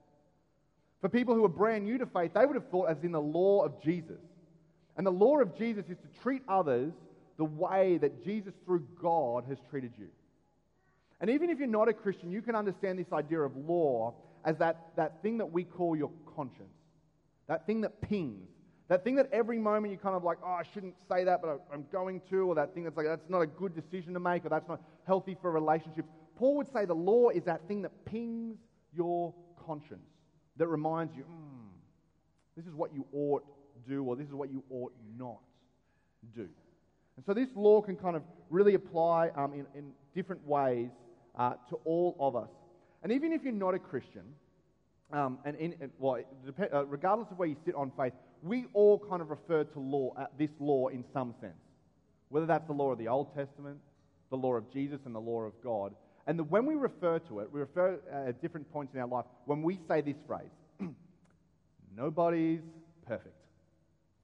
For 1.02 1.10
people 1.10 1.36
who 1.36 1.46
are 1.46 1.50
brand 1.50 1.86
new 1.86 1.98
to 1.98 2.06
faith, 2.06 2.34
they 2.34 2.46
would 2.46 2.56
have 2.56 2.70
thought 2.70 2.90
as 2.90 2.98
in 3.04 3.12
the 3.12 3.22
law 3.22 3.64
of 3.64 3.82
Jesus. 3.82 4.20
And 4.98 5.06
the 5.06 5.12
law 5.12 5.40
of 5.40 5.58
Jesus 5.58 5.86
is 5.90 5.98
to 5.98 6.22
treat 6.22 6.42
others 6.48 6.94
the 7.38 7.46
way 7.46 7.98
that 7.98 8.24
Jesus, 8.24 8.54
through 8.66 8.88
God, 9.02 9.46
has 9.48 9.58
treated 9.70 9.92
you. 9.98 10.08
And 11.22 11.30
even 11.30 11.50
if 11.50 11.60
you're 11.60 11.68
not 11.68 11.88
a 11.88 11.94
Christian, 11.94 12.32
you 12.32 12.42
can 12.42 12.56
understand 12.56 13.00
this 13.00 13.12
idea 13.14 13.42
of 13.42 13.56
law 13.56 14.14
as 14.44 14.58
that, 14.58 14.88
that 14.96 15.22
thing 15.22 15.38
that 15.38 15.52
we 15.52 15.64
call 15.64 15.96
your 15.96 16.12
conscience, 16.36 16.70
that 17.48 17.66
thing 17.66 17.82
that 17.82 18.02
pings, 18.02 18.50
that 18.88 19.04
thing 19.04 19.16
that 19.16 19.30
every 19.32 19.58
moment 19.58 19.92
you 19.92 19.98
kind 19.98 20.16
of 20.16 20.24
like, 20.24 20.38
oh, 20.46 20.52
I 20.52 20.64
shouldn't 20.74 20.96
say 21.10 21.24
that, 21.24 21.42
but 21.42 21.62
I'm 21.74 21.86
going 21.92 22.22
to, 22.30 22.48
or 22.48 22.56
that 22.56 22.74
thing 22.74 22.84
that's 22.84 22.96
like, 22.96 23.08
that's 23.08 23.30
not 23.30 23.42
a 23.42 23.48
good 23.48 23.74
decision 23.76 24.14
to 24.14 24.20
make, 24.20 24.46
or 24.46 24.50
that's 24.50 24.68
not 24.68 24.82
healthy 25.08 25.36
for 25.42 25.52
relationships. 25.52 26.08
Paul 26.36 26.58
would 26.58 26.72
say 26.72 26.86
the 26.86 26.94
law 26.94 27.30
is 27.30 27.44
that 27.46 27.68
thing 27.68 27.82
that 27.82 28.06
pings 28.06 28.58
your 28.94 29.34
conscience, 29.66 30.10
that 30.58 30.68
reminds 30.68 31.16
you, 31.16 31.24
mm, 31.24 31.70
this 32.56 32.66
is 32.66 32.76
what 32.76 32.94
you 32.94 33.06
ought 33.14 33.44
to 33.74 33.90
do, 33.90 34.04
or 34.04 34.16
this 34.16 34.28
is 34.28 34.34
what 34.34 34.52
you 34.52 34.64
ought 34.70 34.94
not 35.18 35.40
do. 36.36 36.48
And 37.18 37.26
so 37.26 37.34
this 37.34 37.50
law 37.56 37.82
can 37.82 37.96
kind 37.96 38.16
of 38.16 38.24
really 38.50 38.76
apply 38.76 39.30
um, 39.36 39.54
in, 39.54 39.66
in 39.74 39.92
different 40.14 40.46
ways 40.46 40.90
uh, 41.38 41.54
to 41.70 41.76
all 41.86 42.16
of 42.20 42.36
us. 42.36 42.50
And 43.02 43.12
even 43.12 43.34
if 43.34 43.44
you're 43.44 43.54
not 43.54 43.74
a 43.74 43.80
Christian, 43.80 44.24
um, 45.12 45.40
and, 45.46 45.56
in, 45.58 45.92
well, 46.00 46.20
depend, 46.46 46.74
uh, 46.74 46.86
regardless 46.86 47.30
of 47.32 47.38
where 47.38 47.48
you 47.48 47.56
sit 47.66 47.76
on 47.76 47.92
faith, 47.98 48.14
we 48.42 48.66
all 48.74 49.00
kind 49.00 49.22
of 49.22 49.30
refer 49.30 49.64
to 49.64 49.80
law, 49.80 50.14
uh, 50.18 50.26
this 50.38 50.52
law 50.60 50.88
in 50.88 51.04
some 51.14 51.34
sense. 51.42 51.54
Whether 52.30 52.46
that's 52.46 52.68
the 52.68 52.74
law 52.74 52.92
of 52.92 52.98
the 52.98 53.08
Old 53.08 53.36
Testament, 53.36 53.80
the 54.30 54.38
law 54.38 54.54
of 54.56 54.72
Jesus, 54.72 55.00
and 55.06 55.14
the 55.14 55.20
law 55.20 55.42
of 55.42 55.54
God. 55.64 55.94
And 56.28 56.40
the, 56.40 56.44
when 56.44 56.66
we 56.66 56.76
refer 56.76 57.20
to 57.20 57.40
it, 57.40 57.52
we 57.52 57.60
refer 57.60 58.00
uh, 58.12 58.30
at 58.30 58.42
different 58.42 58.72
points 58.72 58.94
in 58.94 59.00
our 59.00 59.08
life 59.08 59.26
when 59.46 59.62
we 59.62 59.80
say 59.88 60.02
this 60.02 60.18
phrase 60.26 60.50
nobody's 61.96 62.62
perfect. 63.08 63.36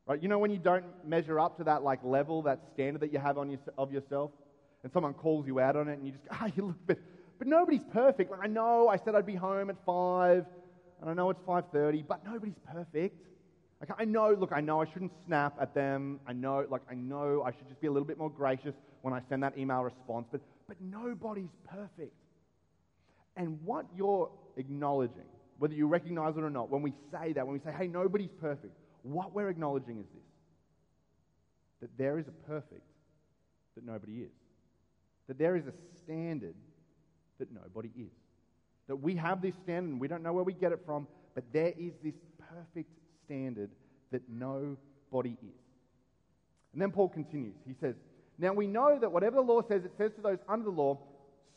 Right? 0.08 0.22
You 0.22 0.28
know 0.28 0.40
when 0.40 0.52
you 0.52 0.58
don't 0.58 0.86
measure 1.06 1.40
up 1.40 1.58
to 1.58 1.64
that 1.66 1.84
like 1.84 2.04
level, 2.04 2.42
that 2.44 2.62
standard 2.74 3.02
that 3.02 3.14
you 3.14 3.20
have 3.20 3.38
on 3.38 3.52
your, 3.52 3.60
of 3.78 3.92
yourself? 3.92 4.32
and 4.84 4.92
someone 4.92 5.14
calls 5.14 5.46
you 5.48 5.60
out 5.60 5.76
on 5.76 5.88
it, 5.88 5.94
and 5.94 6.06
you 6.06 6.12
just 6.12 6.24
go, 6.24 6.30
ah, 6.42 6.50
you 6.56 6.66
look, 6.68 6.78
but, 6.86 6.98
but 7.38 7.48
nobody's 7.48 7.84
perfect. 7.92 8.32
Like, 8.32 8.42
I 8.44 8.48
know 8.48 8.88
I 8.88 8.98
said 8.98 9.16
I'd 9.16 9.26
be 9.26 9.36
home 9.36 9.70
at 9.70 9.78
5, 9.86 10.46
and 11.02 11.10
I 11.10 11.14
know 11.14 11.30
it's 11.30 11.42
5.30, 11.42 12.08
but 12.08 12.24
nobody's 12.26 12.60
perfect. 12.72 13.20
I 13.98 14.06
know, 14.06 14.36
look, 14.38 14.52
I 14.54 14.62
know 14.62 14.82
I 14.82 14.86
shouldn't 14.86 15.12
snap 15.26 15.56
at 15.60 15.74
them. 15.74 16.20
I 16.28 16.34
know, 16.34 16.66
like, 16.70 16.82
I 16.90 16.94
know 16.94 17.44
I 17.44 17.52
should 17.52 17.68
just 17.68 17.82
be 17.82 17.88
a 17.88 17.92
little 17.92 18.08
bit 18.08 18.18
more 18.18 18.30
gracious 18.30 18.76
when 19.02 19.14
I 19.14 19.22
send 19.28 19.42
that 19.44 19.58
email 19.58 19.82
response, 19.82 20.28
but, 20.32 20.42
but 20.68 20.78
nobody's 20.80 21.50
perfect. 21.68 22.14
And 23.36 23.60
what 23.64 23.86
you're 23.96 24.30
acknowledging, 24.58 25.26
whether 25.58 25.74
you 25.74 25.88
recognize 25.88 26.38
it 26.38 26.44
or 26.44 26.50
not, 26.50 26.70
when 26.70 26.82
we 26.82 26.94
say 27.12 27.34
that, 27.34 27.46
when 27.46 27.54
we 27.54 27.60
say, 27.60 27.72
hey, 27.76 27.88
nobody's 27.88 28.32
perfect, 28.40 28.76
what 29.04 29.34
we're 29.34 29.50
acknowledging 29.50 30.00
is 30.00 30.06
this 30.14 30.22
that 31.82 31.90
there 31.98 32.20
is 32.20 32.28
a 32.28 32.48
perfect 32.48 32.86
that 33.76 33.84
nobody 33.84 34.20
is. 34.20 34.32
That 35.28 35.40
there 35.40 35.56
is 35.56 35.66
a 35.66 35.74
standard 35.98 36.54
that 37.40 37.52
nobody 37.52 37.90
is. 37.98 38.12
That 38.88 38.98
we 38.98 39.16
have 39.16 39.42
this 39.42 39.56
standard 39.64 39.90
and 39.90 40.00
we 40.00 40.08
don't 40.08 40.22
know 40.22 40.34
where 40.34 40.44
we 40.44 40.54
get 40.54 40.72
it 40.72 40.82
from, 40.86 41.08
but 41.34 41.44
there 41.52 41.74
is 41.78 41.94
this 42.04 42.14
perfect 42.54 42.92
standard 43.26 43.70
that 44.12 44.22
nobody 44.30 45.38
is. 45.42 45.62
And 46.74 46.82
then 46.82 46.92
Paul 46.92 47.10
continues. 47.10 47.56
He 47.68 47.76
says, 47.80 47.96
Now 48.38 48.54
we 48.54 48.68
know 48.68 48.98
that 49.00 49.12
whatever 49.12 49.38
the 49.38 49.42
law 49.42 49.62
says, 49.68 49.84
it 49.84 49.94
says 49.98 50.12
to 50.16 50.22
those 50.22 50.40
under 50.48 50.66
the 50.66 50.72
law, 50.72 51.00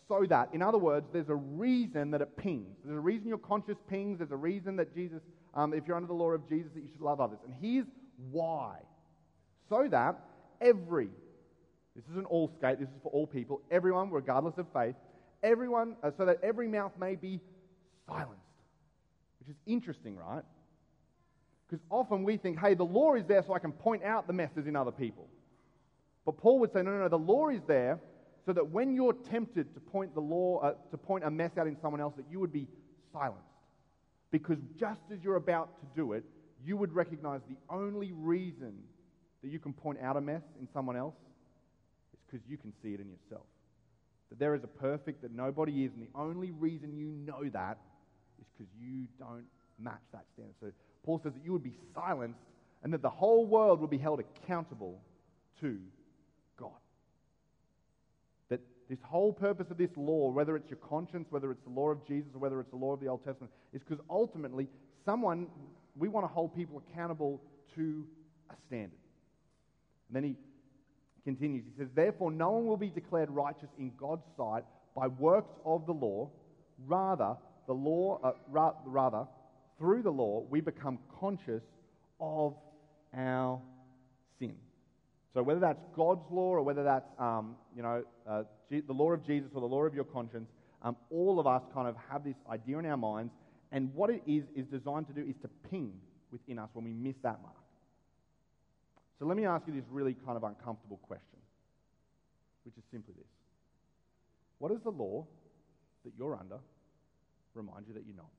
so 0.09 0.25
that, 0.29 0.51
in 0.53 0.61
other 0.61 0.79
words, 0.79 1.07
there's 1.13 1.31
a 1.31 1.35
reason 1.35 2.11
that 2.11 2.21
it 2.21 2.37
pings. 2.37 2.77
There's 2.85 2.99
a 2.99 3.01
reason 3.01 3.29
your 3.29 3.39
conscience 3.39 3.79
pings. 3.89 4.19
There's 4.19 4.33
a 4.33 4.37
reason 4.37 4.77
that 4.77 4.95
Jesus, 4.95 5.23
um, 5.55 5.73
if 5.73 5.85
you're 5.87 5.97
under 5.97 6.09
the 6.09 6.15
law 6.15 6.31
of 6.31 6.47
Jesus, 6.49 6.73
that 6.75 6.83
you 6.83 6.89
should 6.93 7.01
love 7.01 7.21
others. 7.21 7.39
And 7.45 7.55
here's 7.61 7.87
why. 8.31 8.77
So 9.71 9.89
that 9.91 10.21
every, 10.61 11.09
this 11.97 12.05
isn't 12.11 12.27
all 12.27 12.51
skate, 12.59 12.79
this 12.81 12.89
is 12.89 13.01
for 13.03 13.09
all 13.13 13.27
people, 13.27 13.63
everyone, 13.71 14.11
regardless 14.11 14.59
of 14.59 14.67
faith, 14.75 14.95
everyone, 15.43 15.97
uh, 16.03 16.11
so 16.19 16.27
that 16.27 16.39
every 16.43 16.69
mouth 16.69 16.93
may 17.01 17.15
be 17.15 17.41
silenced. 18.07 18.41
Which 19.39 19.49
is 19.49 19.57
interesting, 19.67 20.17
right? 20.17 20.43
Because 21.75 21.87
often 21.91 22.23
we 22.23 22.37
think, 22.37 22.61
hey, 22.61 22.75
the 22.75 22.85
law 22.85 23.15
is 23.15 23.25
there 23.27 23.43
so 23.43 23.53
I 23.53 23.59
can 23.59 23.73
point 23.73 24.05
out 24.05 24.29
the 24.29 24.33
messes 24.33 24.69
in 24.69 24.77
other 24.77 24.93
people. 24.93 25.27
But 26.25 26.39
Paul 26.39 26.61
would 26.61 26.73
say, 26.73 26.83
no, 26.83 26.93
no, 26.93 26.99
no, 26.99 27.09
the 27.09 27.19
law 27.19 27.49
is 27.49 27.63
there 27.67 27.99
so 28.47 28.53
that 28.53 28.71
when 28.71 28.95
you're 28.95 29.13
tempted 29.13 29.75
to 29.75 29.81
point 29.81 30.15
the 30.15 30.21
law, 30.21 30.61
uh, 30.61 30.75
to 30.93 30.97
point 30.97 31.25
a 31.25 31.31
mess 31.33 31.51
out 31.59 31.67
in 31.67 31.77
someone 31.83 32.01
else, 32.01 32.15
that 32.17 32.27
you 32.31 32.39
would 32.39 32.53
be 32.53 32.69
silenced. 33.13 33.43
Because 34.31 34.59
just 34.79 35.01
as 35.13 35.19
you're 35.25 35.35
about 35.35 35.81
to 35.81 35.87
do 35.97 36.13
it, 36.13 36.23
you 36.65 36.77
would 36.77 36.93
recognize 36.93 37.41
the 37.49 37.57
only 37.69 38.13
reason 38.13 38.75
that 39.43 39.51
you 39.51 39.59
can 39.59 39.73
point 39.73 39.99
out 40.01 40.17
a 40.17 40.21
mess 40.21 40.43
in 40.61 40.69
someone 40.73 40.97
else 40.97 41.17
is 42.13 42.21
because 42.31 42.47
you 42.49 42.57
can 42.57 42.73
see 42.85 42.95
it 42.95 43.01
in 43.01 43.09
yourself. 43.09 43.47
That 44.29 44.39
there 44.39 44.55
is 44.55 44.63
a 44.63 44.69
perfect 44.69 45.23
that 45.23 45.35
nobody 45.35 45.85
is, 45.85 45.91
and 45.93 46.03
the 46.07 46.19
only 46.19 46.53
reason 46.53 46.97
you 46.97 47.09
know 47.09 47.49
that 47.51 47.79
is 48.41 48.47
because 48.57 48.73
you 48.81 49.07
don't 49.19 49.47
match 49.77 50.03
that 50.13 50.25
standard. 50.35 50.55
So 50.61 50.71
Paul 51.05 51.21
says 51.23 51.33
that 51.35 51.45
you 51.45 51.53
would 51.53 51.63
be 51.63 51.77
silenced 51.95 52.41
and 52.83 52.93
that 52.93 53.03
the 53.03 53.11
whole 53.11 53.47
world 53.47 53.81
would 53.81 53.91
be 53.91 53.99
held 53.99 54.21
accountable 54.21 55.01
to 55.61 55.79
God. 56.59 56.71
That 58.49 58.61
this 58.89 58.99
whole 59.03 59.33
purpose 59.33 59.71
of 59.71 59.79
this 59.79 59.91
law, 59.97 60.31
whether 60.31 60.57
it's 60.57 60.69
your 60.69 60.79
conscience, 60.79 61.27
whether 61.31 61.51
it's 61.51 61.63
the 61.65 61.71
law 61.71 61.91
of 61.91 62.07
Jesus, 62.07 62.31
or 62.35 62.39
whether 62.39 62.61
it's 62.61 62.71
the 62.71 62.77
law 62.77 62.93
of 62.93 63.01
the 63.01 63.09
Old 63.09 63.25
Testament, 63.25 63.53
is 63.73 63.83
because 63.83 64.05
ultimately 64.11 64.69
someone, 65.05 65.47
we 65.97 66.09
want 66.09 66.27
to 66.27 66.33
hold 66.33 66.55
people 66.55 66.83
accountable 66.91 67.41
to 67.75 68.05
a 68.51 68.55
standard. 68.67 68.99
And 70.09 70.17
then 70.17 70.25
he 70.25 70.37
continues. 71.25 71.65
He 71.65 71.83
says, 71.83 71.89
Therefore, 71.95 72.31
no 72.31 72.51
one 72.51 72.67
will 72.67 72.77
be 72.77 72.91
declared 72.91 73.31
righteous 73.31 73.69
in 73.79 73.93
God's 73.99 74.25
sight 74.37 74.65
by 74.95 75.09
works 75.09 75.55
of 75.65 75.87
the 75.87 75.93
law. 75.93 76.31
Rather, 76.87 77.37
the 77.67 77.73
law, 77.73 78.21
uh, 78.23 78.33
ra- 78.51 78.75
rather, 78.85 79.27
through 79.79 80.03
the 80.03 80.11
law, 80.11 80.45
we 80.49 80.61
become 80.61 80.99
conscious 81.21 81.63
of 82.21 82.55
our 83.17 83.61
sin. 84.39 84.55
So 85.33 85.43
whether 85.43 85.61
that's 85.61 85.83
God's 85.97 86.25
law 86.31 86.51
or 86.51 86.63
whether 86.63 86.85
that's 86.85 87.11
um, 87.19 87.57
you 87.75 87.83
know 87.83 88.05
uh, 88.29 88.45
G- 88.71 88.83
the 88.87 88.93
law 88.93 89.13
of 89.13 89.27
Jesus 89.27 89.51
or 89.55 89.61
the 89.61 89.67
law 89.67 89.83
of 89.83 89.95
your 89.95 90.05
conscience, 90.05 90.49
um, 90.83 90.97
all 91.11 91.41
of 91.41 91.47
us 91.47 91.63
kind 91.75 91.89
of 91.89 91.97
have 92.09 92.23
this 92.23 92.37
idea 92.49 92.79
in 92.79 92.87
our 92.87 92.97
minds, 92.97 93.33
and 93.73 93.93
what 93.95 94.11
it 94.11 94.23
is 94.27 94.45
is 94.55 94.67
designed 94.67 95.09
to 95.09 95.13
do 95.13 95.23
is 95.23 95.35
to 95.43 95.49
ping 95.71 95.93
within 96.31 96.59
us 96.59 96.69
when 96.73 96.85
we 96.85 96.93
miss 96.93 97.17
that 97.23 97.43
mark. 97.43 97.57
So 99.19 99.27
let 99.27 99.37
me 99.37 99.45
ask 99.45 99.67
you 99.67 99.73
this 99.73 99.85
really 99.91 100.15
kind 100.25 100.37
of 100.37 100.45
uncomfortable 100.45 100.99
question, 101.03 101.39
which 102.65 102.77
is 102.77 102.85
simply 102.93 103.15
this: 103.17 103.27
What 104.59 104.71
does 104.71 104.83
the 104.85 104.91
law 104.91 105.27
that 106.05 106.13
you're 106.17 106.37
under 106.37 106.59
remind 107.55 107.87
you 107.89 107.95
that 107.95 108.05
you're 108.07 108.17
not? 108.17 108.31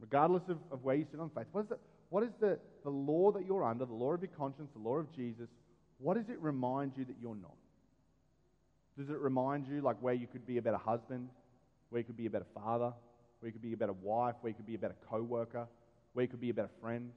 Regardless 0.00 0.42
of, 0.48 0.58
of 0.70 0.82
where 0.84 0.94
you 0.94 1.06
sit 1.10 1.20
on 1.20 1.30
faith. 1.30 1.46
What 1.52 1.62
is, 1.64 1.68
the, 1.68 1.78
what 2.10 2.22
is 2.22 2.30
the, 2.40 2.58
the 2.84 2.90
law 2.90 3.32
that 3.32 3.46
you're 3.46 3.64
under, 3.64 3.84
the 3.84 3.94
law 3.94 4.12
of 4.12 4.22
your 4.22 4.30
conscience, 4.36 4.70
the 4.74 4.82
law 4.82 4.96
of 4.96 5.14
Jesus? 5.14 5.48
What 5.98 6.16
does 6.16 6.28
it 6.28 6.40
remind 6.40 6.92
you 6.96 7.04
that 7.04 7.16
you're 7.20 7.36
not? 7.36 7.56
Does 8.98 9.10
it 9.10 9.18
remind 9.18 9.66
you, 9.66 9.80
like, 9.80 9.96
where 10.00 10.14
you 10.14 10.26
could 10.26 10.46
be 10.46 10.58
a 10.58 10.62
better 10.62 10.78
husband, 10.78 11.28
where 11.90 12.00
you 12.00 12.04
could 12.04 12.16
be 12.16 12.26
a 12.26 12.30
better 12.30 12.46
father, 12.54 12.92
where 13.40 13.48
you 13.48 13.52
could 13.52 13.62
be 13.62 13.72
a 13.72 13.76
better 13.76 13.92
wife, 13.92 14.34
where 14.40 14.48
you 14.50 14.54
could 14.54 14.66
be 14.66 14.74
a 14.74 14.78
better 14.78 14.96
co 15.10 15.22
worker, 15.22 15.66
where 16.12 16.22
you 16.22 16.28
could 16.28 16.40
be 16.40 16.50
a 16.50 16.54
better 16.54 16.70
friend? 16.80 17.10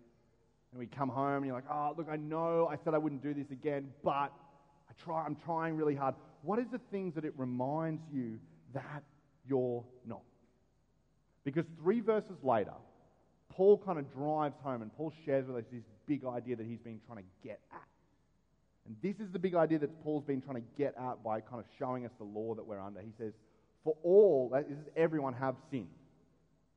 And 0.71 0.79
we 0.79 0.85
come 0.87 1.09
home 1.09 1.37
and 1.37 1.45
you're 1.45 1.55
like, 1.55 1.69
oh, 1.71 1.95
look, 1.97 2.07
I 2.11 2.17
know 2.17 2.67
I 2.67 2.77
said 2.83 2.93
I 2.93 2.97
wouldn't 2.97 3.23
do 3.23 3.33
this 3.33 3.49
again, 3.51 3.89
but 4.03 4.11
I 4.89 4.93
try, 5.03 5.23
I'm 5.25 5.35
trying 5.35 5.75
really 5.75 5.95
hard. 5.95 6.15
What 6.41 6.59
is 6.59 6.65
the 6.71 6.79
things 6.91 7.15
that 7.15 7.25
it 7.25 7.33
reminds 7.37 8.01
you 8.13 8.39
that 8.73 9.03
you're 9.47 9.83
not? 10.05 10.21
Because 11.43 11.65
three 11.81 12.01
verses 12.01 12.37
later, 12.43 12.73
Paul 13.49 13.77
kind 13.77 13.99
of 13.99 14.11
drives 14.13 14.55
home 14.63 14.81
and 14.81 14.93
Paul 14.95 15.11
shares 15.25 15.47
with 15.47 15.57
us 15.57 15.63
this 15.71 15.83
big 16.05 16.25
idea 16.25 16.55
that 16.55 16.65
he's 16.65 16.79
been 16.79 16.99
trying 17.07 17.19
to 17.19 17.29
get 17.43 17.59
at. 17.71 17.87
And 18.85 18.95
this 19.03 19.23
is 19.23 19.31
the 19.31 19.39
big 19.39 19.55
idea 19.55 19.79
that 19.79 20.03
Paul's 20.03 20.23
been 20.23 20.41
trying 20.41 20.61
to 20.61 20.67
get 20.77 20.95
at 20.97 21.23
by 21.23 21.41
kind 21.41 21.59
of 21.59 21.65
showing 21.77 22.05
us 22.05 22.11
the 22.17 22.23
law 22.23 22.55
that 22.55 22.65
we're 22.65 22.79
under. 22.79 23.01
He 23.01 23.13
says, 23.17 23.33
For 23.83 23.95
all, 24.03 24.49
that 24.53 24.65
is, 24.69 24.77
everyone 24.95 25.33
have 25.33 25.55
sinned. 25.69 25.89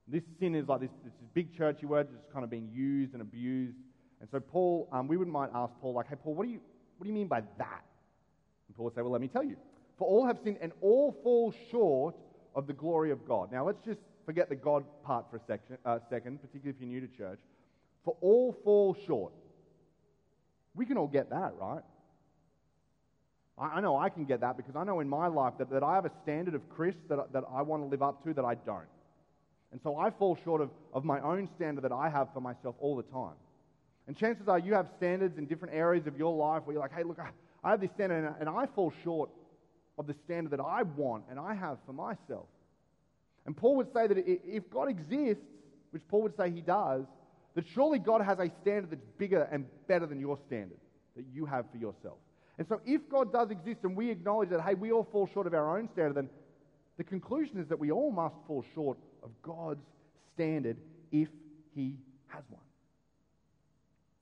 This 0.09 0.22
sin 0.38 0.55
is 0.55 0.68
like 0.68 0.81
this, 0.81 0.90
this 1.05 1.12
big 1.33 1.57
churchy 1.57 1.87
word 1.87 2.09
that's 2.12 2.27
kind 2.33 2.44
of 2.44 2.51
being 2.51 2.68
used 2.72 3.14
and 3.14 3.22
abused. 3.22 3.77
And 4.20 4.29
so, 4.31 4.40
Paul, 4.40 4.88
um, 4.92 5.09
we 5.09 5.16
wouldn't 5.16 5.33
mind 5.33 5.53
ask 5.55 5.72
Paul, 5.81 5.94
like, 5.94 6.09
hey, 6.09 6.16
Paul, 6.16 6.35
what 6.35 6.44
do, 6.44 6.51
you, 6.51 6.61
what 6.98 7.05
do 7.05 7.09
you 7.09 7.14
mean 7.14 7.29
by 7.29 7.40
that? 7.59 7.85
And 8.68 8.77
Paul 8.77 8.87
would 8.87 8.94
say, 8.94 9.03
well, 9.03 9.12
let 9.12 9.20
me 9.20 9.29
tell 9.29 9.44
you. 9.44 9.57
For 9.98 10.07
all 10.07 10.27
have 10.27 10.38
sinned 10.44 10.59
and 10.61 10.72
all 10.81 11.16
fall 11.22 11.55
short 11.70 12.14
of 12.55 12.66
the 12.66 12.72
glory 12.72 13.11
of 13.11 13.27
God. 13.27 13.51
Now, 13.51 13.64
let's 13.64 13.81
just 13.85 14.01
forget 14.24 14.48
the 14.48 14.56
God 14.56 14.85
part 15.04 15.26
for 15.30 15.37
a 15.37 15.40
section, 15.46 15.78
uh, 15.85 15.98
second, 16.11 16.40
particularly 16.40 16.70
if 16.70 16.80
you're 16.80 16.88
new 16.88 17.06
to 17.06 17.16
church. 17.16 17.40
For 18.04 18.16
all 18.20 18.56
fall 18.64 18.96
short. 19.06 19.32
We 20.74 20.87
can 20.87 20.96
all 20.96 21.06
get 21.06 21.30
that, 21.30 21.54
right? 21.61 21.82
I, 23.58 23.64
I 23.64 23.80
know 23.80 23.96
I 23.96 24.08
can 24.08 24.24
get 24.24 24.40
that 24.40 24.56
because 24.56 24.74
I 24.76 24.85
know 24.85 25.00
in 25.00 25.08
my 25.08 25.26
life 25.26 25.54
that, 25.58 25.70
that 25.70 25.82
I 25.82 25.94
have 25.94 26.04
a 26.04 26.11
standard 26.22 26.54
of 26.54 26.68
Chris 26.70 26.94
that, 27.08 27.32
that 27.32 27.44
I 27.52 27.62
want 27.62 27.82
to 27.82 27.87
live 27.87 28.02
up 28.02 28.24
to 28.24 28.35
that 28.35 28.44
I 28.44 28.54
don't. 28.54 28.88
And 29.70 29.80
so 29.82 29.96
I 29.96 30.11
fall 30.11 30.37
short 30.44 30.61
of, 30.61 30.70
of 30.92 31.04
my 31.04 31.20
own 31.20 31.48
standard 31.56 31.82
that 31.85 31.92
I 31.92 32.08
have 32.08 32.28
for 32.35 32.40
myself 32.40 32.74
all 32.78 32.96
the 32.96 33.02
time. 33.04 33.35
And 34.06 34.16
chances 34.16 34.48
are 34.48 34.58
you 34.58 34.74
have 34.74 34.88
standards 34.96 35.38
in 35.38 35.46
different 35.46 35.74
areas 35.74 36.06
of 36.06 36.18
your 36.18 36.35
life 36.35 36.62
where 36.64 36.74
you're 36.74 36.82
like, 36.82 36.94
hey, 36.94 37.04
look, 37.04 37.18
I, 37.18 37.30
I 37.64 37.70
have 37.70 37.80
this 37.80 37.90
standard 37.94 38.24
and, 38.24 38.35
and 38.40 38.48
I 38.48 38.66
fall 38.66 38.92
short 39.04 39.30
of 39.98 40.06
the 40.06 40.14
standard 40.24 40.50
that 40.50 40.61
I 40.61 40.82
want 40.82 41.24
and 41.30 41.38
I 41.38 41.54
have 41.54 41.78
for 41.87 41.92
myself. 41.92 42.46
And 43.46 43.57
Paul 43.57 43.76
would 43.76 43.92
say 43.92 44.07
that 44.07 44.16
if 44.18 44.70
God 44.70 44.88
exists, 44.88 45.44
which 45.90 46.07
Paul 46.09 46.22
would 46.22 46.37
say 46.37 46.50
he 46.50 46.61
does, 46.61 47.05
that 47.55 47.64
surely 47.74 47.98
God 47.98 48.22
has 48.22 48.38
a 48.38 48.50
standard 48.62 48.90
that's 48.90 49.05
bigger 49.18 49.48
and 49.50 49.66
better 49.88 50.07
than 50.07 50.20
your 50.20 50.38
standard 50.46 50.78
that 51.16 51.24
you 51.33 51.44
have 51.44 51.66
for 51.70 51.76
yourself. 51.76 52.18
And 52.59 52.66
so 52.68 52.81
if 52.87 53.09
God 53.11 53.33
does 53.33 53.50
exist 53.50 53.81
and 53.83 53.96
we 53.96 54.11
acknowledge 54.11 54.50
that, 54.50 54.61
hey, 54.61 54.74
we 54.74 54.92
all 54.92 55.07
fall 55.11 55.28
short 55.33 55.46
of 55.46 55.55
our 55.55 55.78
own 55.78 55.88
standard, 55.92 56.14
then 56.14 56.31
the 56.96 57.05
conclusion 57.05 57.59
is 57.59 57.68
that 57.68 57.78
we 57.78 57.90
all 57.90 58.11
must 58.11 58.37
fall 58.46 58.64
short 58.74 58.98
of 59.22 59.31
God's 59.42 59.85
standard 60.35 60.76
if 61.11 61.28
he 61.74 61.96
has 62.28 62.42
one. 62.48 62.62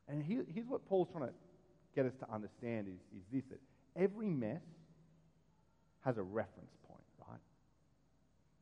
And 0.09 0.24
here's 0.24 0.66
what 0.66 0.88
Paul's 0.88 1.09
trying 1.12 1.28
to 1.28 1.35
get 1.94 2.06
us 2.06 2.12
to 2.20 2.33
understand 2.33 2.88
is, 2.88 3.00
is 3.16 3.24
this 3.33 3.44
that 3.50 3.61
every 4.02 4.28
mess 4.28 4.62
has 6.04 6.16
a 6.16 6.22
reference 6.22 6.70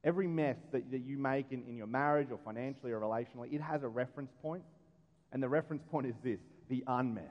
Every 0.05 0.27
mess 0.27 0.57
that, 0.73 0.91
that 0.91 1.01
you 1.01 1.19
make 1.19 1.47
in, 1.51 1.65
in 1.69 1.77
your 1.77 1.87
marriage 1.87 2.29
or 2.31 2.39
financially 2.45 2.93
or 2.93 3.01
relationally, 3.01 3.53
it 3.53 3.61
has 3.61 3.83
a 3.83 3.89
reference 3.89 4.31
point. 4.43 4.63
And 5.33 5.43
the 5.43 5.49
reference 5.49 5.83
point 5.91 6.07
is 6.07 6.15
this 6.23 6.39
the 6.69 6.85
unmess. 6.87 7.25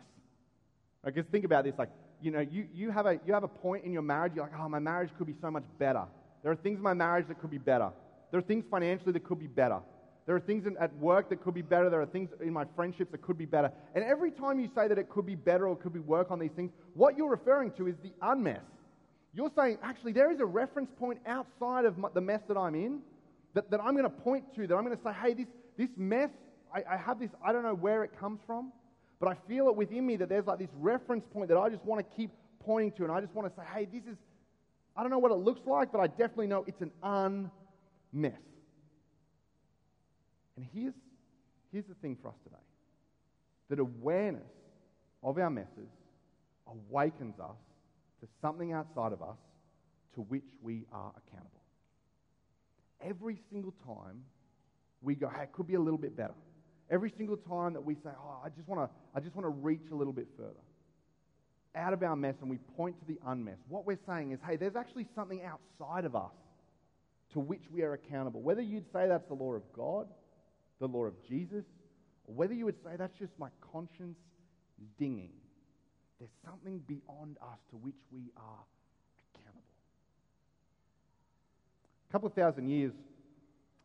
Because 1.06 1.26
think 1.32 1.46
about 1.46 1.64
this 1.64 1.76
like, 1.78 1.90
you 2.22 2.32
know, 2.32 2.40
you, 2.40 2.68
you, 2.74 2.92
have 2.92 3.06
a, 3.06 3.20
you 3.26 3.34
have 3.34 3.44
a 3.44 3.48
point 3.48 3.86
in 3.86 3.94
your 3.94 4.02
marriage, 4.02 4.34
you're 4.36 4.44
like, 4.44 4.60
oh, 4.60 4.68
my 4.68 4.80
marriage 4.80 5.10
could 5.18 5.28
be 5.28 5.36
so 5.42 5.52
much 5.52 5.64
better. 5.80 6.04
There 6.44 6.52
are 6.52 6.56
things 6.56 6.78
in 6.78 6.84
my 6.84 6.94
marriage 6.94 7.28
that 7.28 7.40
could 7.40 7.52
be 7.52 7.58
better. 7.58 7.92
There 8.32 8.40
are 8.40 8.44
things 8.44 8.66
financially 8.70 9.14
that 9.14 9.24
could 9.24 9.40
be 9.40 9.48
better. 9.48 9.80
There 10.26 10.36
are 10.36 10.42
things 10.42 10.66
in, 10.66 10.76
at 10.78 10.94
work 10.98 11.30
that 11.30 11.42
could 11.42 11.54
be 11.54 11.62
better. 11.62 11.90
There 11.90 12.02
are 12.02 12.06
things 12.06 12.30
in 12.42 12.52
my 12.52 12.66
friendships 12.76 13.12
that 13.12 13.22
could 13.22 13.38
be 13.38 13.46
better. 13.46 13.72
And 13.96 14.04
every 14.04 14.32
time 14.32 14.60
you 14.60 14.70
say 14.76 14.88
that 14.90 14.98
it 14.98 15.10
could 15.10 15.26
be 15.26 15.36
better 15.36 15.68
or 15.68 15.76
could 15.78 15.94
be 15.94 16.00
work 16.00 16.32
on 16.32 16.40
these 16.40 16.52
things, 16.52 16.72
what 16.94 17.16
you're 17.16 17.30
referring 17.30 17.72
to 17.78 17.88
is 17.88 17.96
the 18.04 18.12
unmess. 18.22 18.64
You're 19.38 19.52
saying, 19.56 19.78
actually, 19.84 20.14
there 20.14 20.32
is 20.32 20.40
a 20.40 20.46
reference 20.46 20.90
point 20.98 21.20
outside 21.28 21.86
of 21.86 21.96
my, 22.00 22.10
the 22.12 22.20
mess 22.20 22.42
that 22.48 22.58
I'm 22.58 22.74
in 22.74 23.02
that, 23.54 23.70
that 23.70 23.80
I'm 23.80 23.92
going 23.92 24.04
to 24.04 24.10
point 24.10 24.44
to, 24.56 24.66
that 24.66 24.76
I'm 24.76 24.84
going 24.84 24.98
to 24.98 25.04
say, 25.04 25.12
hey, 25.14 25.36
this, 25.36 25.46
this 25.78 25.90
mess, 25.96 26.32
I, 26.74 26.84
I 26.92 26.98
have 26.98 27.20
this, 27.20 27.30
I 27.46 27.54
don't 27.54 27.62
know 27.62 27.76
where 27.76 28.04
it 28.04 28.20
comes 28.20 28.40
from, 28.48 28.72
but 29.20 29.30
I 29.30 29.36
feel 29.48 29.68
it 29.68 29.76
within 29.76 30.08
me 30.08 30.16
that 30.16 30.28
there's 30.28 30.48
like 30.48 30.58
this 30.58 30.72
reference 30.80 31.24
point 31.32 31.50
that 31.50 31.58
I 31.58 31.70
just 31.70 31.86
want 31.86 32.04
to 32.04 32.18
keep 32.18 32.32
pointing 32.66 32.94
to. 32.94 33.04
And 33.04 33.12
I 33.12 33.22
just 33.22 33.36
want 33.36 33.48
to 33.48 33.54
say, 33.56 33.64
hey, 33.72 33.86
this 33.86 34.12
is, 34.12 34.18
I 34.96 35.04
don't 35.04 35.12
know 35.12 35.20
what 35.20 35.32
it 35.32 35.38
looks 35.38 35.62
like, 35.68 35.92
but 35.92 36.02
I 36.02 36.08
definitely 36.08 36.48
know 36.48 36.66
it's 36.66 36.82
an 36.82 36.92
unmess. 37.04 38.42
And 40.56 40.66
here's, 40.74 40.96
here's 41.72 41.86
the 41.86 41.94
thing 42.02 42.18
for 42.20 42.30
us 42.30 42.36
today 42.44 42.56
that 43.70 43.78
awareness 43.78 44.50
of 45.22 45.38
our 45.38 45.52
messes 45.52 45.92
awakens 46.68 47.40
us 47.40 47.56
to 48.22 48.28
something 48.42 48.72
outside 48.74 49.14
of 49.14 49.22
us 49.22 49.38
to 50.16 50.22
which 50.22 50.48
we 50.62 50.86
are 50.92 51.12
accountable. 51.18 51.62
Every 53.02 53.40
single 53.52 53.74
time 53.86 54.24
we 55.02 55.16
go, 55.16 55.30
hey, 55.30 55.44
it 55.44 55.52
could 55.54 55.68
be 55.68 55.76
a 55.76 55.80
little 55.80 56.00
bit 56.00 56.18
better. 56.18 56.34
Every 56.90 57.14
single 57.18 57.38
time 57.38 57.74
that 57.74 57.82
we 57.82 57.96
say, 57.96 58.10
oh, 58.10 58.42
I 58.44 58.50
just 58.50 58.68
want 58.68 58.90
to, 58.90 58.96
I 59.14 59.20
just 59.20 59.36
want 59.36 59.46
to 59.46 59.50
reach 59.50 59.92
a 59.92 59.96
little 59.96 60.14
bit 60.14 60.28
further 60.38 60.62
out 61.78 61.94
of 61.94 62.04
our 62.04 62.16
mess 62.16 62.36
and 62.42 62.50
we 62.50 62.58
point 62.76 63.00
to 63.00 63.06
the 63.06 63.20
unmess, 63.28 63.60
what 63.70 63.86
we're 63.86 64.00
saying 64.08 64.32
is, 64.32 64.40
hey, 64.46 64.56
there's 64.56 64.76
actually 64.76 65.08
something 65.16 65.42
outside 65.44 66.06
of 66.06 66.16
us 66.16 66.34
to 67.34 67.40
which 67.40 67.64
we 67.72 67.84
are 67.84 67.94
accountable. 67.94 68.42
Whether 68.42 68.62
you'd 68.62 68.92
say 68.92 69.08
that's 69.08 69.28
the 69.28 69.36
law 69.36 69.54
of 69.54 69.64
God, 69.74 70.08
the 70.80 70.88
law 70.88 71.06
of 71.06 71.14
Jesus, 71.28 71.66
or 72.26 72.34
whether 72.34 72.54
you 72.54 72.66
would 72.66 72.82
say 72.84 72.92
that's 72.98 73.18
just 73.18 73.32
my 73.38 73.50
conscience 73.72 74.18
dinging, 74.98 75.32
there's 76.20 76.32
something 76.46 76.80
beyond 76.88 77.38
us 77.42 77.60
to 77.70 77.76
which 77.78 77.96
we 78.12 78.22
are 78.38 78.64
accountable. 79.36 79.62
A 82.10 82.12
couple 82.12 82.28
of 82.28 82.34
thousand 82.34 82.70
years 82.70 82.94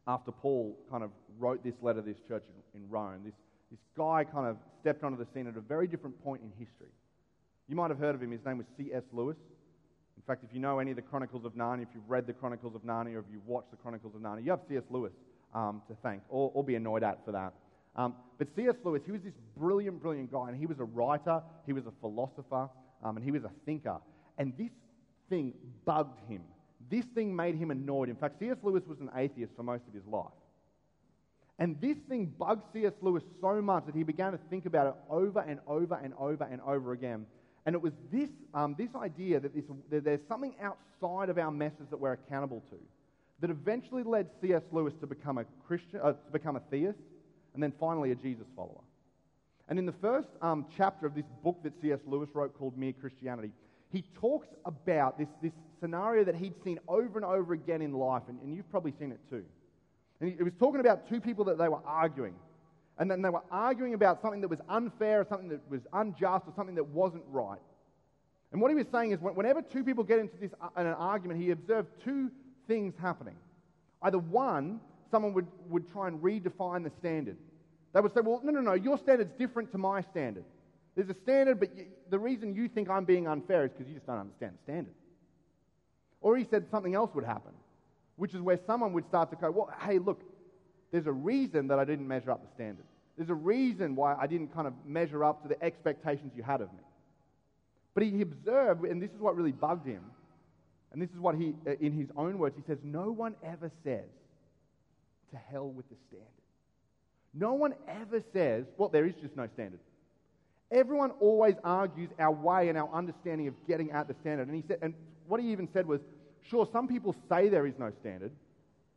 after 0.07 0.33
Paul 0.33 0.77
kind 0.90 1.05
of 1.05 1.11
wrote 1.38 1.62
this 1.62 1.75
letter 1.83 2.01
to 2.01 2.07
this 2.07 2.21
church 2.27 2.42
in, 2.75 2.88
Rome, 2.88 3.21
this, 3.25 3.35
this 3.71 3.81
guy 3.97 4.25
kind 4.25 4.47
of 4.47 4.57
stepped 4.81 5.05
onto 5.05 5.18
the 5.18 5.27
scene 5.35 5.47
at 5.47 5.57
a 5.57 5.61
very 5.61 5.87
different 5.87 6.23
point 6.25 6.42
in 6.42 6.51
history. 6.59 6.92
You 7.68 7.77
might 7.77 7.90
have 7.90 7.99
heard 7.99 8.14
of 8.14 8.23
him. 8.23 8.31
His 8.31 8.45
name 8.45 8.59
was 8.59 8.66
C.S. 8.77 9.03
Lewis. 9.12 9.37
In 10.16 10.23
fact, 10.27 10.45
if 10.45 10.53
you 10.53 10.61
know 10.61 10.79
any 10.79 10.90
of 10.90 10.97
the 10.97 11.03
Chronicles 11.03 11.45
of 11.45 11.55
Narnia, 11.55 11.83
if 11.83 11.88
you've 11.95 12.09
read 12.09 12.27
the 12.27 12.33
Chronicles 12.33 12.75
of 12.75 12.83
Narnia, 12.83 13.14
or 13.14 13.18
if 13.21 13.25
you've 13.33 13.47
watched 13.47 13.71
the 13.71 13.77
Chronicles 13.77 14.14
of 14.14 14.21
Narnia, 14.21 14.45
you 14.45 14.51
have 14.51 14.61
C.S. 14.68 14.83
Lewis 14.90 15.12
um, 15.55 15.83
to 15.88 15.97
thank, 16.03 16.23
or, 16.29 16.51
or, 16.55 16.64
be 16.64 16.75
annoyed 16.75 17.03
at 17.03 17.25
for 17.25 17.33
that. 17.33 17.53
Um, 17.96 18.14
but 18.38 18.48
C.S. 18.57 18.74
Lewis, 18.85 19.02
he 19.05 19.12
was 19.12 19.22
this 19.22 19.35
brilliant, 19.57 20.00
brilliant 20.00 20.33
guy, 20.33 20.48
and 20.48 20.57
he 20.57 20.66
was 20.66 20.78
a 20.78 20.85
writer, 20.85 21.42
he 21.66 21.72
was 21.72 21.87
a 21.87 21.92
philosopher, 22.00 22.68
um, 23.02 23.16
and 23.16 23.24
he 23.24 23.31
was 23.31 23.44
a 23.44 23.50
thinker. 23.64 23.98
And 24.38 24.52
this 24.57 24.70
thing 25.28 25.52
bugged 25.85 26.18
him. 26.28 26.42
This 26.90 27.05
thing 27.14 27.35
made 27.35 27.55
him 27.55 27.70
annoyed. 27.70 28.09
In 28.09 28.16
fact, 28.16 28.38
C.S. 28.38 28.57
Lewis 28.62 28.83
was 28.87 29.00
an 29.00 29.11
atheist 29.14 29.52
for 29.57 29.62
most 29.62 29.85
of 29.87 29.94
his 29.94 30.07
life. 30.07 30.33
And 31.59 31.81
this 31.81 31.96
thing 32.09 32.33
bugged 32.38 32.64
C.S. 32.72 32.92
Lewis 33.02 33.22
so 33.40 33.61
much 33.61 33.87
that 33.87 33.94
he 33.94 34.02
began 34.02 34.33
to 34.33 34.38
think 34.50 34.66
about 34.66 34.87
it 34.88 34.94
over 35.09 35.40
and 35.40 35.61
over 35.66 35.98
and 36.02 36.12
over 36.18 36.44
and 36.44 36.61
over 36.62 36.92
again. 36.92 37.26
And 37.66 37.74
it 37.74 37.83
was 37.83 37.92
this, 38.11 38.31
um, 38.55 38.74
this 38.76 38.88
idea 38.96 39.38
that, 39.38 39.55
this, 39.55 39.64
that 39.90 40.05
there's 40.05 40.26
something 40.28 40.55
outside 40.61 41.28
of 41.28 41.38
our 41.38 41.50
messes 41.50 41.87
that 41.90 41.98
we're 41.98 42.12
accountable 42.14 42.62
to 42.70 42.76
that 43.40 43.50
eventually 43.50 44.02
led 44.02 44.28
C.S. 44.40 44.62
Lewis 44.72 44.94
to 45.00 45.07
become 45.07 45.38
a 45.38 45.44
Christian, 45.66 46.00
uh, 46.02 46.12
to 46.12 46.31
become 46.33 46.57
a 46.57 46.61
theist, 46.70 46.98
and 47.55 47.62
then 47.62 47.73
finally 47.79 48.11
a 48.11 48.15
Jesus 48.15 48.47
follower. 48.57 48.81
And 49.69 49.79
in 49.79 49.87
the 49.87 49.93
first 49.93 50.29
um, 50.41 50.67
chapter 50.77 51.07
of 51.07 51.15
this 51.15 51.25
book 51.43 51.62
that 51.62 51.73
C.S. 51.81 52.01
Lewis 52.07 52.29
wrote 52.35 52.57
called 52.59 52.77
Mere 52.77 52.93
Christianity, 52.93 53.53
he 53.91 54.05
talks 54.21 54.49
about 54.65 55.19
this, 55.19 55.29
this 55.43 55.53
scenario 55.81 56.25
that 56.25 56.35
he'd 56.35 56.55
seen 56.65 56.79
over 56.88 57.19
and 57.19 57.25
over 57.25 57.53
again 57.53 57.83
in 57.83 57.93
life, 57.93 58.23
and, 58.29 58.41
and 58.41 58.55
you've 58.55 58.71
probably 58.71 58.93
seen 58.99 59.12
it 59.12 59.21
too. 59.29 59.45
And 60.21 60.31
he, 60.31 60.37
he 60.37 60.43
was 60.43 60.55
talking 60.59 60.81
about 60.81 61.09
two 61.09 61.21
people 61.21 61.45
that 61.47 61.59
they 61.59 61.69
were 61.69 61.81
arguing. 61.87 62.35
And 62.99 63.11
then 63.11 63.23
they 63.23 63.31
were 63.31 63.43
arguing 63.51 63.95
about 63.95 64.21
something 64.23 64.41
that 64.43 64.49
was 64.49 64.61
unfair, 64.69 65.21
or 65.21 65.27
something 65.29 65.49
that 65.49 65.61
was 65.71 65.81
unjust, 65.93 66.47
or 66.47 66.53
something 66.57 66.75
that 66.77 66.87
wasn't 66.88 67.25
right. 67.31 67.61
And 68.53 68.61
what 68.61 68.71
he 68.71 68.75
was 68.75 68.87
saying 68.93 69.12
is, 69.12 69.21
whenever 69.21 69.62
two 69.62 69.83
people 69.83 70.05
get 70.05 70.19
into 70.19 70.37
this 70.37 70.53
uh, 70.61 70.69
an 70.77 70.87
argument, 70.87 71.41
he 71.41 71.51
observed 71.51 71.88
two 72.05 72.31
things 72.69 72.95
happening. 73.01 73.37
Either 74.03 74.19
one, 74.19 74.81
someone 75.12 75.33
would, 75.35 75.46
would 75.68 75.88
try 75.92 76.09
and 76.09 76.20
redefine 76.20 76.83
the 76.83 76.90
standard. 76.98 77.37
They 77.92 78.01
would 78.01 78.12
say, 78.12 78.20
well, 78.20 78.40
no, 78.42 78.51
no, 78.51 78.61
no, 78.61 78.72
your 78.72 78.98
standard's 78.98 79.33
different 79.38 79.70
to 79.72 79.79
my 79.79 80.01
standard. 80.01 80.44
There's 80.96 81.09
a 81.09 81.16
standard, 81.22 81.61
but 81.61 81.77
you, 81.77 81.85
the 82.11 82.18
reason 82.18 82.55
you 82.55 82.66
think 82.66 82.90
I'm 82.90 83.05
being 83.05 83.29
unfair 83.29 83.64
is 83.66 83.70
because 83.70 83.87
you 83.87 83.94
just 83.94 84.07
don't 84.07 84.18
understand 84.18 84.55
the 84.55 84.62
standard. 84.64 84.94
Or 86.20 86.37
he 86.37 86.44
said 86.51 86.66
something 86.70 86.94
else 86.94 87.14
would 87.14 87.25
happen, 87.25 87.53
which 88.16 88.35
is 88.35 88.40
where 88.40 88.59
someone 88.66 88.92
would 88.94 89.07
start 89.07 89.31
to 89.31 89.37
go, 89.37 89.51
well, 89.51 89.70
hey, 89.87 89.98
look, 89.98 90.20
there's 90.90 91.07
a 91.07 91.12
reason 91.12 91.68
that 91.68 91.79
I 91.79 91.85
didn't 91.85 92.09
measure 92.09 92.31
up 92.31 92.42
the 92.42 92.55
standard. 92.55 92.85
There's 93.16 93.31
a 93.31 93.35
reason 93.35 93.94
why 93.94 94.14
I 94.14 94.27
didn't 94.27 94.55
kind 94.55 94.66
of 94.66 94.72
measure 94.87 95.25
up 95.25 95.42
to 95.42 95.48
the 95.48 95.62
expectations 95.62 96.33
you 96.35 96.42
had 96.42 96.61
of 96.61 96.72
me. 96.72 96.83
But 97.94 98.05
he 98.05 98.22
observed, 98.22 98.85
and 98.85 99.03
this 99.03 99.11
is 99.11 99.20
what 99.20 99.37
really 99.37 99.53
bugged 99.53 99.87
him, 99.87 100.03
and 100.92 101.01
this 101.01 101.11
is 101.11 101.18
what 101.18 101.35
he, 101.35 101.55
uh, 101.66 101.72
in 101.81 101.92
his 101.92 102.09
own 102.16 102.38
words, 102.38 102.57
he 102.57 102.62
says, 102.66 102.79
No 102.83 103.11
one 103.11 103.35
ever 103.42 103.70
says, 103.85 104.09
to 105.33 105.38
hell 105.51 105.68
with 105.68 105.88
the 105.88 105.97
standard. 106.09 106.29
No 107.35 107.55
one 107.55 107.75
ever 107.88 108.23
says, 108.33 108.66
well, 108.77 108.88
there 108.88 109.07
is 109.07 109.14
just 109.21 109.37
no 109.37 109.49
standard. 109.55 109.81
Everyone 110.71 111.11
always 111.21 111.55
argues 111.64 112.11
our 112.18 112.33
way 112.33 112.68
and 112.68 112.79
our 112.79 112.88
understanding 112.92 113.49
of 113.49 113.55
getting 113.66 113.90
at 113.90 114.09
the 114.09 114.14
standard. 114.21 114.49
And 114.49 114.57
he 114.57 114.62
said, 114.66 114.79
and 114.83 114.95
what 115.27 115.40
he 115.40 115.51
even 115.51 115.68
said 115.73 115.87
was, 115.87 116.01
sure, 116.49 116.68
some 116.73 116.88
people 116.88 117.14
say 117.29 117.49
there 117.49 117.66
is 117.66 117.75
no 117.79 117.90
standard, 118.01 118.33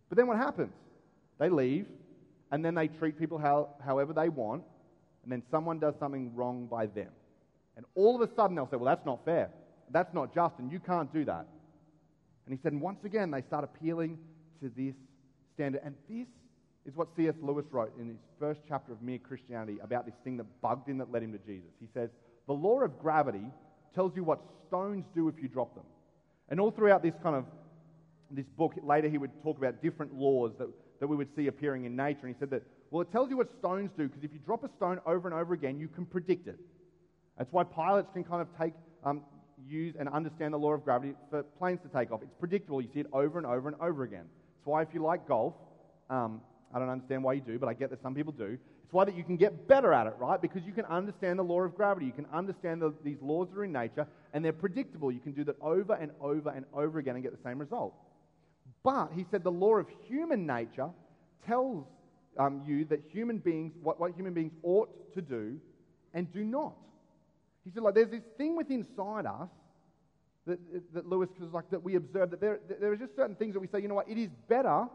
but 0.10 0.18
then 0.18 0.28
what 0.28 0.38
happens? 0.38 0.74
They 1.40 1.50
leave, 1.50 1.88
and 2.52 2.64
then 2.64 2.76
they 2.76 2.88
treat 2.88 3.20
people 3.20 3.38
how, 3.38 3.70
however 3.84 4.14
they 4.14 4.30
want, 4.30 4.64
and 5.24 5.32
then 5.32 5.44
someone 5.50 5.80
does 5.80 5.96
something 6.00 6.34
wrong 6.36 6.68
by 6.68 6.86
them. 6.86 7.10
And 7.76 7.86
all 7.96 8.22
of 8.22 8.30
a 8.30 8.34
sudden 8.36 8.56
they'll 8.56 8.70
say, 8.70 8.78
well, 8.78 8.86
that's 8.86 9.06
not 9.06 9.26
fair. 9.26 9.50
That's 9.92 10.14
not 10.14 10.34
just, 10.34 10.60
and 10.60 10.72
you 10.72 10.80
can't 10.80 11.12
do 11.12 11.26
that. 11.26 11.46
And 12.46 12.56
he 12.56 12.62
said, 12.62 12.74
and 12.74 12.82
once 12.82 13.04
again, 13.04 13.32
they 13.32 13.42
start 13.42 13.64
appealing 13.64 14.18
to 14.62 14.72
this 14.76 14.96
standard. 15.56 15.82
And 15.84 15.96
this 16.08 16.28
is 16.86 16.96
what 16.96 17.08
C.S. 17.18 17.34
Lewis 17.42 17.66
wrote 17.72 17.92
in 18.00 18.08
his 18.08 18.18
first 18.40 18.62
chapter 18.68 18.94
of 18.94 19.02
Mere 19.02 19.18
Christianity 19.18 19.80
about 19.82 20.06
this 20.06 20.16
thing 20.24 20.38
that 20.38 20.46
bugged 20.62 20.88
him 20.88 21.00
that 21.00 21.12
led 21.12 21.24
him 21.24 21.32
to 21.32 21.40
Jesus. 21.40 21.70
He 21.80 21.88
says, 21.94 22.10
The 22.48 22.54
law 22.54 22.82
of 22.82 23.00
gravity 23.00 23.46
tells 23.96 24.16
you 24.16 24.24
what 24.24 24.42
stones 24.68 25.06
do 25.16 25.28
if 25.28 25.36
you 25.42 25.48
drop 25.48 25.74
them. 25.74 25.86
And 26.50 26.60
all 26.60 26.72
throughout 26.72 27.02
this 27.02 27.16
kind 27.24 27.36
of 27.36 27.46
this 28.30 28.46
book, 28.58 28.74
later 28.84 29.10
he 29.10 29.18
would 29.18 29.32
talk 29.42 29.58
about 29.58 29.82
different 29.82 30.14
laws 30.14 30.52
that, 30.60 30.68
that 31.00 31.08
we 31.08 31.16
would 31.16 31.30
see 31.36 31.48
appearing 31.48 31.86
in 31.86 31.96
nature. 31.96 32.28
And 32.28 32.36
he 32.36 32.40
said 32.40 32.50
that, 32.52 32.64
well, 32.92 33.02
it 33.02 33.12
tells 33.12 33.30
you 33.30 33.38
what 33.38 33.50
stones 33.60 33.90
do 33.98 34.08
because 34.08 34.24
if 34.24 34.32
you 34.34 34.40
drop 34.46 34.64
a 34.64 34.70
stone 34.78 35.00
over 35.06 35.28
and 35.28 35.36
over 35.36 35.54
again, 35.54 35.80
you 35.80 35.88
can 35.88 36.06
predict 36.06 36.48
it. 36.48 36.60
That's 37.38 37.52
why 37.52 37.64
pilots 37.64 38.10
can 38.14 38.24
kind 38.24 38.42
of 38.42 38.48
take, 38.60 38.74
um, 39.04 39.22
use 39.68 39.96
and 40.00 40.08
understand 40.10 40.54
the 40.54 40.58
law 40.58 40.74
of 40.74 40.84
gravity 40.84 41.14
for 41.30 41.44
planes 41.44 41.80
to 41.82 41.90
take 41.90 42.12
off. 42.12 42.22
It's 42.22 42.36
predictable. 42.40 42.82
You 42.82 42.90
see 42.94 43.02
it 43.02 43.08
over 43.12 43.38
and 43.38 43.48
over 43.48 43.68
and 43.68 43.78
over 43.82 44.04
again. 44.04 44.26
It's 44.66 44.72
why 44.72 44.82
if 44.82 44.88
you 44.96 45.04
like 45.04 45.28
golf, 45.28 45.54
um, 46.10 46.42
I 46.74 46.80
don't 46.80 46.90
understand 46.90 47.24
why 47.24 47.34
you 47.34 47.42
do, 47.42 47.60
but 47.60 47.70
I 47.70 47.76
get 47.76 47.92
that 47.92 48.02
some 48.02 48.16
people 48.16 48.34
do. 48.34 48.58
It's 48.84 48.92
why 48.92 49.06
that 49.06 49.16
you 49.16 49.24
can 49.24 49.38
get 49.38 49.68
better 49.68 49.94
at 49.94 50.08
it, 50.08 50.16
right? 50.18 50.42
Because 50.42 50.64
you 50.66 50.72
can 50.72 50.86
understand 50.86 51.38
the 51.38 51.44
law 51.44 51.62
of 51.62 51.76
gravity. 51.76 52.08
You 52.08 52.12
can 52.12 52.26
understand 52.34 52.82
the, 52.82 52.92
these 53.04 53.22
laws 53.22 53.48
that 53.52 53.60
are 53.60 53.64
in 53.64 53.72
nature, 53.72 54.08
and 54.34 54.44
they're 54.44 54.54
predictable. 54.54 55.12
You 55.12 55.20
can 55.20 55.34
do 55.34 55.44
that 55.44 55.56
over 55.62 55.94
and 55.94 56.10
over 56.20 56.50
and 56.50 56.66
over 56.74 56.98
again 56.98 57.14
and 57.14 57.24
get 57.24 57.32
the 57.32 57.48
same 57.48 57.60
result. 57.60 57.94
But 58.82 59.10
he 59.14 59.24
said 59.30 59.44
the 59.44 59.52
law 59.52 59.76
of 59.76 59.86
human 60.08 60.48
nature 60.48 60.90
tells 61.46 61.86
um, 62.40 62.64
you 62.66 62.86
that 62.86 63.04
human 63.12 63.38
beings, 63.38 63.72
what, 63.84 64.00
what 64.00 64.16
human 64.16 64.34
beings 64.34 64.54
ought 64.64 65.14
to 65.14 65.22
do 65.22 65.60
and 66.16 66.34
do 66.34 66.44
not. 66.44 66.74
He 67.66 67.70
said, 67.72 67.84
like, 67.84 67.94
there's 67.94 68.10
this 68.10 68.24
thing 68.36 68.56
within 68.58 68.80
inside 68.80 69.28
us 69.28 69.50
that, 70.48 70.60
that 70.94 71.08
Lewis 71.08 71.30
was 71.40 71.52
like, 71.52 71.70
that 71.72 71.84
we 71.84 71.96
observe 71.96 72.32
that 72.32 72.40
there, 72.40 72.60
there 72.80 72.92
are 72.92 72.98
just 72.98 73.16
certain 73.16 73.36
things 73.36 73.54
that 73.54 73.60
we 73.60 73.68
say, 73.68 73.82
you 73.82 73.88
know 73.88 73.96
what, 73.96 74.10
it 74.10 74.18
is 74.18 74.30
better 74.48 74.86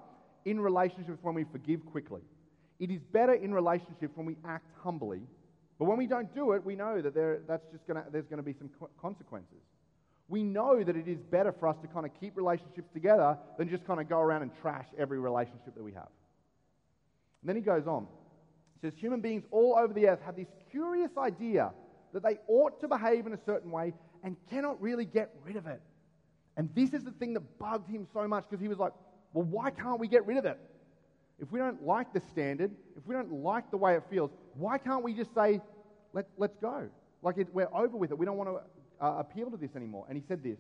in 0.45 0.61
relationships 0.61 1.19
when 1.23 1.35
we 1.35 1.45
forgive 1.45 1.85
quickly. 1.87 2.23
It 2.79 2.91
is 2.91 3.01
better 3.13 3.35
in 3.35 3.53
relationships 3.53 4.17
when 4.17 4.27
we 4.27 4.37
act 4.45 4.67
humbly. 4.83 5.23
But 5.79 5.87
when 5.87 5.99
we 5.99 6.07
don't 6.07 6.33
do 6.35 6.53
it, 6.53 6.65
we 6.65 6.77
know 6.77 7.01
that 7.01 7.15
there, 7.15 7.41
that's 7.49 7.65
just 7.73 7.87
gonna, 7.87 8.05
there's 8.13 8.27
going 8.27 8.39
to 8.39 8.43
be 8.43 8.55
some 8.59 8.71
consequences. 9.01 9.63
We 10.29 10.45
know 10.45 10.85
that 10.85 10.97
it 10.97 11.09
is 11.09 11.19
better 11.19 11.53
for 11.53 11.67
us 11.67 11.77
to 11.83 11.89
kind 11.89 12.07
of 12.07 12.13
keep 12.21 12.37
relationships 12.37 12.89
together 12.95 13.37
than 13.59 13.69
just 13.69 13.85
kind 13.85 14.01
of 14.01 14.09
go 14.09 14.19
around 14.19 14.43
and 14.43 14.53
trash 14.63 14.87
every 14.97 15.19
relationship 15.19 15.75
that 15.75 15.83
we 15.83 15.93
have. 15.93 16.09
And 17.43 17.49
then 17.49 17.57
he 17.57 17.63
goes 17.63 17.87
on. 17.87 18.07
He 18.81 18.87
says, 18.87 18.97
Human 18.99 19.21
beings 19.21 19.43
all 19.51 19.77
over 19.77 19.93
the 19.93 20.07
earth 20.07 20.21
have 20.25 20.37
this 20.37 20.47
curious 20.71 21.11
idea 21.19 21.73
that 22.13 22.23
they 22.23 22.39
ought 22.47 22.81
to 22.81 22.89
behave 22.89 23.27
in 23.27 23.33
a 23.33 23.39
certain 23.45 23.71
way 23.71 23.93
and 24.23 24.37
cannot 24.51 24.81
really 24.81 25.05
get 25.05 25.35
rid 25.45 25.57
of 25.57 25.67
it. 25.67 25.81
And 26.57 26.69
this 26.75 26.93
is 26.93 27.05
the 27.05 27.13
thing 27.13 27.35
that 27.35 27.59
bugged 27.59 27.89
him 27.89 28.07
so 28.13 28.27
much 28.29 28.45
because 28.49 28.61
he 28.61 28.69
was 28.69 28.79
like, 28.79 28.93
well, 29.33 29.45
why 29.45 29.71
can't 29.71 30.01
we 30.01 30.09
get 30.09 30.27
rid 30.27 30.37
of 30.37 30.45
it? 30.45 30.59
If 31.39 31.51
we 31.51 31.59
don't 31.59 31.87
like 31.87 32.13
the 32.13 32.21
standard, 32.21 32.71
if 32.97 33.07
we 33.07 33.15
don't 33.15 33.33
like 33.33 33.71
the 33.71 33.77
way 33.77 33.95
it 33.95 34.03
feels, 34.11 34.31
why 34.55 34.77
can't 34.77 35.03
we 35.03 35.15
just 35.15 35.35
say, 35.35 35.61
Let, 36.13 36.27
let's 36.37 36.57
go? 36.57 36.89
Like 37.23 37.39
it, 37.39 37.49
we're 37.53 37.75
over 37.75 37.97
with 37.97 38.11
it. 38.11 38.19
We 38.19 38.27
don't 38.27 38.37
want 38.37 38.51
to 38.51 39.05
uh, 39.05 39.19
appeal 39.19 39.51
to 39.51 39.57
this 39.57 39.75
anymore. 39.75 40.05
And 40.09 40.19
he 40.19 40.25
said 40.27 40.43
this 40.43 40.59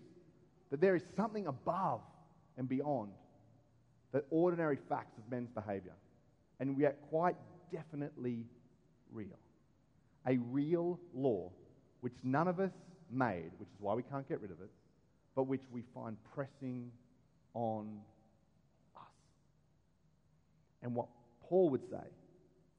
that 0.70 0.80
there 0.80 0.94
is 0.94 1.02
something 1.16 1.48
above 1.48 2.00
and 2.56 2.68
beyond 2.68 3.10
the 4.12 4.22
ordinary 4.30 4.78
facts 4.88 5.18
of 5.18 5.28
men's 5.30 5.50
behavior, 5.50 5.94
and 6.60 6.78
yet 6.78 6.98
quite 7.10 7.34
definitely 7.72 8.44
real 9.12 9.38
a 10.26 10.36
real 10.50 10.98
law 11.14 11.50
which 12.00 12.12
none 12.22 12.48
of 12.48 12.60
us 12.60 12.72
made, 13.12 13.50
which 13.58 13.68
is 13.68 13.76
why 13.80 13.94
we 13.94 14.02
can't 14.02 14.28
get 14.28 14.40
rid 14.40 14.50
of 14.50 14.60
it, 14.60 14.70
but 15.34 15.44
which 15.44 15.62
we 15.70 15.82
find 15.94 16.16
pressing 16.34 16.90
on 17.54 18.00
us. 18.96 19.02
And 20.82 20.94
what 20.94 21.08
Paul 21.48 21.70
would 21.70 21.82
say, 21.90 22.06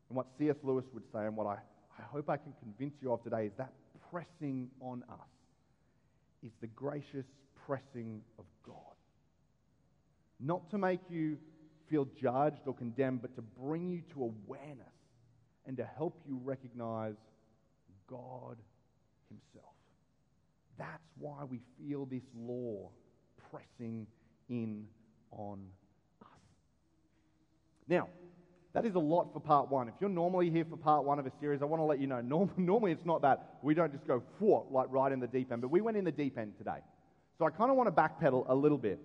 and 0.09 0.17
what 0.17 0.27
C.S. 0.37 0.57
Lewis 0.63 0.85
would 0.93 1.03
say, 1.13 1.25
and 1.25 1.35
what 1.35 1.47
I, 1.47 1.57
I 1.97 2.03
hope 2.03 2.29
I 2.29 2.37
can 2.37 2.53
convince 2.61 2.95
you 3.01 3.11
of 3.13 3.23
today 3.23 3.45
is 3.45 3.53
that 3.57 3.71
pressing 4.11 4.69
on 4.81 5.03
us 5.09 5.27
is 6.43 6.51
the 6.59 6.67
gracious 6.67 7.25
pressing 7.65 8.21
of 8.37 8.45
God. 8.65 8.75
Not 10.39 10.69
to 10.71 10.77
make 10.77 11.01
you 11.09 11.37
feel 11.89 12.07
judged 12.19 12.61
or 12.65 12.73
condemned, 12.73 13.21
but 13.21 13.35
to 13.35 13.41
bring 13.41 13.89
you 13.89 14.01
to 14.13 14.23
awareness 14.23 14.87
and 15.65 15.77
to 15.77 15.85
help 15.97 16.19
you 16.27 16.39
recognize 16.43 17.15
God 18.07 18.57
Himself. 19.29 19.73
That's 20.81 21.11
why 21.19 21.43
we 21.43 21.59
feel 21.77 22.07
this 22.07 22.23
law 22.35 22.89
pressing 23.51 24.07
in 24.49 24.87
on 25.29 25.59
us. 26.23 26.27
Now, 27.87 28.07
that 28.73 28.83
is 28.83 28.95
a 28.95 28.99
lot 28.99 29.31
for 29.31 29.39
part 29.39 29.69
one. 29.69 29.89
If 29.89 29.93
you're 29.99 30.09
normally 30.09 30.49
here 30.49 30.65
for 30.65 30.77
part 30.77 31.03
one 31.03 31.19
of 31.19 31.27
a 31.27 31.31
series, 31.39 31.61
I 31.61 31.65
want 31.65 31.81
to 31.81 31.85
let 31.85 31.99
you 31.99 32.07
know 32.07 32.49
normally 32.57 32.93
it's 32.93 33.05
not 33.05 33.21
that 33.21 33.59
we 33.61 33.75
don't 33.75 33.91
just 33.91 34.07
go 34.07 34.23
like 34.71 34.87
right 34.89 35.11
in 35.11 35.19
the 35.19 35.27
deep 35.27 35.51
end, 35.51 35.61
but 35.61 35.69
we 35.69 35.81
went 35.81 35.97
in 35.97 36.03
the 36.03 36.11
deep 36.11 36.39
end 36.39 36.53
today. 36.57 36.79
So 37.37 37.45
I 37.45 37.51
kind 37.51 37.69
of 37.69 37.77
want 37.77 37.87
to 37.87 38.01
backpedal 38.01 38.45
a 38.49 38.55
little 38.55 38.79
bit. 38.79 38.99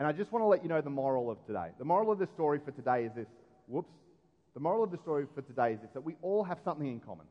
And 0.00 0.08
I 0.08 0.12
just 0.12 0.32
want 0.32 0.42
to 0.42 0.46
let 0.46 0.64
you 0.64 0.68
know 0.68 0.80
the 0.80 0.90
moral 0.90 1.30
of 1.30 1.38
today. 1.46 1.68
The 1.78 1.84
moral 1.84 2.10
of 2.10 2.18
the 2.18 2.26
story 2.34 2.58
for 2.64 2.72
today 2.72 3.04
is 3.04 3.12
this. 3.14 3.28
Whoops. 3.68 3.94
The 4.54 4.60
moral 4.60 4.82
of 4.82 4.90
the 4.90 4.98
story 4.98 5.26
for 5.34 5.42
today 5.42 5.74
is 5.74 5.80
this 5.82 5.90
that 5.94 6.04
we 6.04 6.16
all 6.20 6.42
have 6.42 6.58
something 6.64 6.86
in 6.86 6.98
common. 6.98 7.26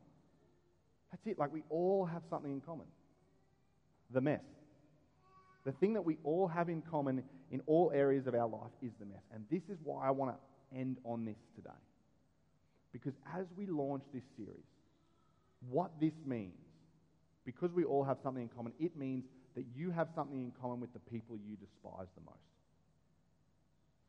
That's 1.10 1.26
it. 1.26 1.38
Like 1.38 1.52
we 1.52 1.62
all 1.68 2.06
have 2.06 2.22
something 2.30 2.50
in 2.50 2.60
common. 2.62 2.86
The 4.10 4.20
mess. 4.20 4.40
The 5.64 5.72
thing 5.72 5.94
that 5.94 6.02
we 6.02 6.16
all 6.22 6.46
have 6.46 6.68
in 6.68 6.82
common 6.82 7.22
in 7.50 7.60
all 7.66 7.92
areas 7.94 8.26
of 8.26 8.34
our 8.34 8.48
life 8.48 8.70
is 8.82 8.92
the 8.98 9.06
mess. 9.06 9.22
And 9.34 9.44
this 9.50 9.62
is 9.68 9.78
why 9.82 10.06
I 10.06 10.10
want 10.10 10.34
to 10.34 10.78
end 10.78 10.98
on 11.04 11.24
this 11.24 11.36
today. 11.54 11.70
Because 12.92 13.14
as 13.36 13.46
we 13.56 13.66
launch 13.66 14.02
this 14.14 14.22
series, 14.36 14.64
what 15.68 15.90
this 16.00 16.14
means, 16.24 16.54
because 17.44 17.72
we 17.72 17.84
all 17.84 18.04
have 18.04 18.18
something 18.22 18.42
in 18.42 18.48
common, 18.48 18.72
it 18.78 18.96
means 18.96 19.24
that 19.54 19.64
you 19.74 19.90
have 19.90 20.08
something 20.14 20.40
in 20.40 20.52
common 20.60 20.80
with 20.80 20.92
the 20.92 20.98
people 20.98 21.36
you 21.36 21.56
despise 21.56 22.08
the 22.14 22.22
most. 22.24 22.38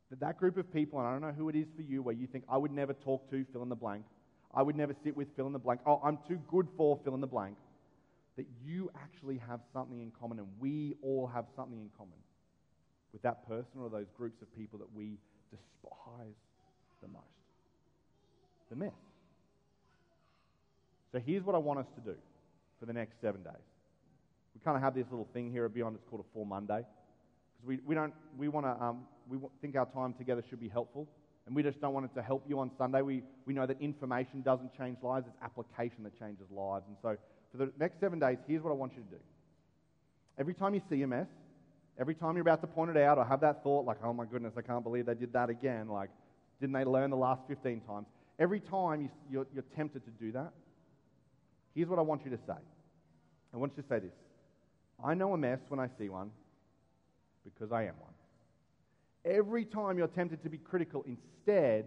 That 0.10 0.20
that 0.22 0.38
group 0.38 0.58
of 0.58 0.72
people, 0.74 1.00
and 1.00 1.08
I 1.08 1.12
don't 1.12 1.22
know 1.22 1.32
who 1.32 1.50
it 1.50 1.56
is 1.56 1.68
for 1.76 1.82
you, 1.82 2.02
where 2.02 2.16
you 2.16 2.28
think, 2.28 2.46
I 2.50 2.58
would 2.58 2.72
never 2.72 2.94
talk 2.94 3.30
to 3.32 3.46
fill 3.52 3.64
in 3.64 3.70
the 3.70 3.76
blank, 3.76 4.06
I 4.54 4.62
would 4.62 4.76
never 4.76 4.96
sit 5.04 5.16
with 5.16 5.28
fill 5.36 5.48
in 5.48 5.54
the 5.54 5.60
blank, 5.60 5.82
oh, 5.86 6.02
I'm 6.04 6.20
too 6.28 6.40
good 6.48 6.68
for 6.78 7.00
fill 7.04 7.16
in 7.16 7.22
the 7.22 7.28
blank, 7.28 7.58
that 8.38 8.46
you 8.64 8.90
actually 8.96 9.40
have 9.48 9.60
something 9.74 10.00
in 10.00 10.12
common, 10.12 10.40
and 10.40 10.48
we 10.60 10.96
all 11.02 11.28
have 11.28 11.46
something 11.56 11.80
in 11.80 11.90
common 11.98 12.18
with 13.12 13.22
that 13.24 13.48
person 13.48 13.82
or 13.82 13.90
those 13.90 14.06
groups 14.16 14.42
of 14.42 14.56
people 14.56 14.80
that 14.80 14.88
we 14.96 15.18
despise 15.50 16.36
the 17.02 17.08
most. 17.08 17.26
The 18.70 18.76
myth. 18.76 18.94
So 21.12 21.20
here's 21.20 21.44
what 21.44 21.56
I 21.56 21.58
want 21.58 21.80
us 21.80 21.88
to 21.96 22.02
do 22.02 22.16
for 22.80 22.86
the 22.86 22.94
next 22.94 23.20
seven 23.22 23.42
days. 23.42 23.54
We 24.54 24.62
kind 24.64 24.76
of 24.76 24.84
have 24.84 24.94
this 24.94 25.06
little 25.10 25.28
thing 25.34 25.52
here 25.52 25.66
at 25.66 25.74
Beyond, 25.74 25.96
it's 25.96 26.06
called 26.10 26.22
a 26.22 26.34
Full 26.34 26.46
Monday. 26.46 26.86
Because 27.56 27.68
we, 27.68 27.80
we, 27.86 27.96
don't, 27.96 28.14
we, 28.38 28.50
wanna, 28.50 28.78
um, 28.80 29.06
we 29.30 29.38
think 29.62 29.76
our 29.76 29.86
time 29.88 30.14
together 30.14 30.44
should 30.48 30.60
be 30.60 30.70
helpful. 30.70 31.08
And 31.48 31.56
we 31.56 31.64
just 31.64 31.80
don't 31.80 31.94
want 31.94 32.06
it 32.06 32.14
to 32.16 32.22
help 32.22 32.44
you 32.48 32.60
on 32.60 32.70
Sunday. 32.78 33.02
We, 33.02 33.24
we 33.46 33.54
know 33.54 33.66
that 33.66 33.82
information 33.82 34.42
doesn't 34.42 34.78
change 34.78 34.98
lives, 35.02 35.28
it's 35.28 35.38
application 35.42 36.04
that 36.04 36.20
changes 36.20 36.46
lives. 36.52 36.86
And 36.88 36.98
so 37.02 37.16
for 37.52 37.58
the 37.58 37.72
next 37.80 38.02
seven 38.02 38.20
days, 38.20 38.38
here's 38.46 38.62
what 38.62 38.72
I 38.72 38.74
want 38.74 38.94
you 38.96 39.04
to 39.04 39.10
do. 39.10 39.22
Every 40.38 40.54
time 40.54 40.76
you 40.76 40.82
see 40.90 41.02
a 41.04 41.08
mess, 41.08 41.28
every 41.98 42.16
time 42.16 42.36
you're 42.36 42.42
about 42.42 42.60
to 42.62 42.68
point 42.68 42.92
it 42.92 42.98
out 42.98 43.18
or 43.18 43.24
have 43.24 43.40
that 43.42 43.64
thought, 43.64 43.86
like, 43.86 43.98
oh 44.04 44.12
my 44.12 44.26
goodness, 44.26 44.54
I 44.58 44.62
can't 44.62 44.84
believe 44.84 45.06
they 45.06 45.14
did 45.14 45.32
that 45.34 45.50
again, 45.50 45.88
like, 45.88 46.10
didn't 46.60 46.74
they 46.74 46.84
learn 46.84 47.12
the 47.12 47.18
last 47.18 47.42
15 47.48 47.82
times? 47.88 48.08
Every 48.40 48.60
time 48.60 49.02
you, 49.02 49.10
you're, 49.32 49.48
you're 49.54 49.64
tempted 49.76 50.04
to 50.04 50.12
do 50.12 50.34
that, 50.34 50.52
here's 51.74 51.88
what 51.88 51.98
I 51.98 52.02
want 52.02 52.26
you 52.26 52.32
to 52.32 52.38
say. 52.46 52.60
I 53.54 53.58
want 53.58 53.72
you 53.78 53.84
to 53.84 53.90
say 53.90 54.00
this 54.00 54.14
I 55.04 55.14
know 55.14 55.34
a 55.34 55.38
mess 55.38 55.60
when 55.70 55.80
I 55.80 55.88
see 55.98 56.10
one 56.10 56.32
because 57.46 57.72
I 57.72 57.84
am 57.84 57.96
one. 58.00 58.14
Every 59.28 59.66
time 59.66 59.98
you're 59.98 60.08
tempted 60.08 60.42
to 60.44 60.50
be 60.50 60.58
critical, 60.58 61.06
instead, 61.06 61.86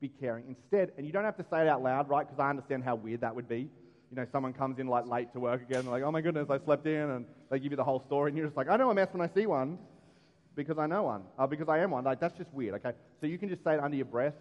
be 0.00 0.08
caring. 0.08 0.44
Instead, 0.48 0.92
and 0.98 1.06
you 1.06 1.12
don't 1.12 1.24
have 1.24 1.36
to 1.36 1.44
say 1.50 1.62
it 1.62 1.68
out 1.68 1.82
loud, 1.82 2.08
right? 2.08 2.26
Because 2.26 2.42
I 2.42 2.50
understand 2.50 2.82
how 2.82 2.96
weird 2.96 3.20
that 3.20 3.34
would 3.34 3.48
be. 3.48 3.70
You 4.10 4.16
know, 4.16 4.26
someone 4.32 4.52
comes 4.52 4.78
in 4.78 4.88
like 4.88 5.06
late 5.06 5.32
to 5.34 5.40
work 5.40 5.62
again, 5.62 5.86
like, 5.86 6.02
oh 6.02 6.10
my 6.10 6.20
goodness, 6.20 6.48
I 6.50 6.58
slept 6.58 6.86
in, 6.86 7.10
and 7.10 7.26
they 7.50 7.58
give 7.60 7.72
you 7.72 7.76
the 7.76 7.84
whole 7.84 8.02
story, 8.06 8.30
and 8.30 8.36
you're 8.36 8.46
just 8.46 8.56
like, 8.56 8.68
I 8.68 8.76
know 8.76 8.90
a 8.90 8.94
mess 8.94 9.08
when 9.12 9.22
I 9.22 9.32
see 9.32 9.46
one 9.46 9.78
because 10.56 10.78
I 10.78 10.86
know 10.86 11.04
one, 11.04 11.22
uh, 11.38 11.46
because 11.46 11.68
I 11.68 11.78
am 11.78 11.92
one. 11.92 12.04
Like, 12.04 12.20
that's 12.20 12.36
just 12.36 12.52
weird, 12.52 12.74
okay? 12.74 12.96
So 13.20 13.26
you 13.26 13.38
can 13.38 13.48
just 13.48 13.62
say 13.64 13.74
it 13.74 13.80
under 13.80 13.96
your 13.96 14.06
breath. 14.06 14.34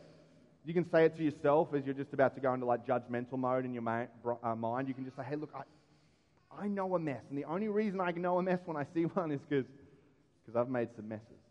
You 0.66 0.74
can 0.74 0.90
say 0.92 1.06
it 1.06 1.16
to 1.18 1.24
yourself 1.24 1.74
as 1.74 1.86
you're 1.86 1.96
just 1.96 2.14
about 2.14 2.36
to 2.36 2.42
go 2.42 2.54
into 2.54 2.66
like 2.66 2.86
judgmental 2.86 3.38
mode 3.38 3.66
in 3.66 3.74
your 3.74 3.84
ma- 3.84 4.06
uh, 4.44 4.56
mind. 4.56 4.88
You 4.88 4.94
can 4.94 5.04
just 5.04 5.18
say, 5.18 5.24
hey, 5.28 5.36
look, 5.36 5.54
I, 5.56 6.64
I 6.64 6.68
know 6.68 6.96
a 6.96 7.00
mess. 7.00 7.22
And 7.30 7.38
the 7.38 7.46
only 7.46 7.68
reason 7.68 8.00
I 8.00 8.12
know 8.12 8.38
a 8.38 8.44
mess 8.44 8.60
when 8.66 8.78
I 8.78 8.86
see 8.94 9.04
one 9.14 9.32
is 9.32 9.40
because 9.50 9.66
I've 10.56 10.70
made 10.70 10.90
some 10.96 11.08
messes. 11.08 11.43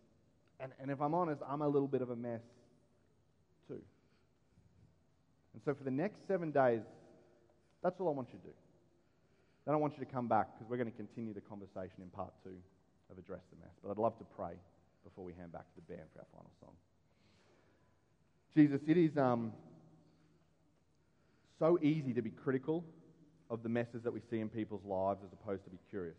And, 0.62 0.72
and 0.80 0.90
if 0.90 1.00
I'm 1.00 1.12
honest, 1.12 1.42
I'm 1.48 1.60
a 1.60 1.68
little 1.68 1.88
bit 1.88 2.02
of 2.02 2.10
a 2.10 2.16
mess 2.16 2.40
too. 3.66 3.80
And 5.54 5.62
so 5.64 5.74
for 5.74 5.82
the 5.82 5.90
next 5.90 6.26
seven 6.28 6.52
days, 6.52 6.82
that's 7.82 8.00
all 8.00 8.08
I 8.08 8.12
want 8.12 8.28
you 8.32 8.38
to 8.38 8.44
do. 8.44 8.54
Then 9.66 9.74
I 9.74 9.78
want 9.78 9.94
you 9.98 10.04
to 10.04 10.10
come 10.10 10.28
back 10.28 10.54
because 10.54 10.70
we're 10.70 10.76
going 10.76 10.90
to 10.90 10.96
continue 10.96 11.34
the 11.34 11.40
conversation 11.40 12.00
in 12.00 12.08
part 12.10 12.32
two 12.44 12.54
of 13.10 13.18
Address 13.18 13.40
the 13.50 13.58
Mess. 13.58 13.74
But 13.82 13.90
I'd 13.90 13.98
love 13.98 14.16
to 14.18 14.24
pray 14.36 14.52
before 15.04 15.24
we 15.24 15.32
hand 15.34 15.52
back 15.52 15.62
to 15.62 15.74
the 15.76 15.94
band 15.94 16.08
for 16.12 16.20
our 16.20 16.26
final 16.32 16.50
song. 16.60 16.74
Jesus, 18.54 18.80
it 18.86 18.96
is 18.96 19.16
um, 19.16 19.52
so 21.58 21.78
easy 21.82 22.12
to 22.12 22.22
be 22.22 22.30
critical 22.30 22.84
of 23.50 23.62
the 23.62 23.68
messes 23.68 24.02
that 24.04 24.12
we 24.12 24.20
see 24.30 24.40
in 24.40 24.48
people's 24.48 24.84
lives 24.84 25.20
as 25.24 25.32
opposed 25.32 25.64
to 25.64 25.70
be 25.70 25.78
curious. 25.90 26.16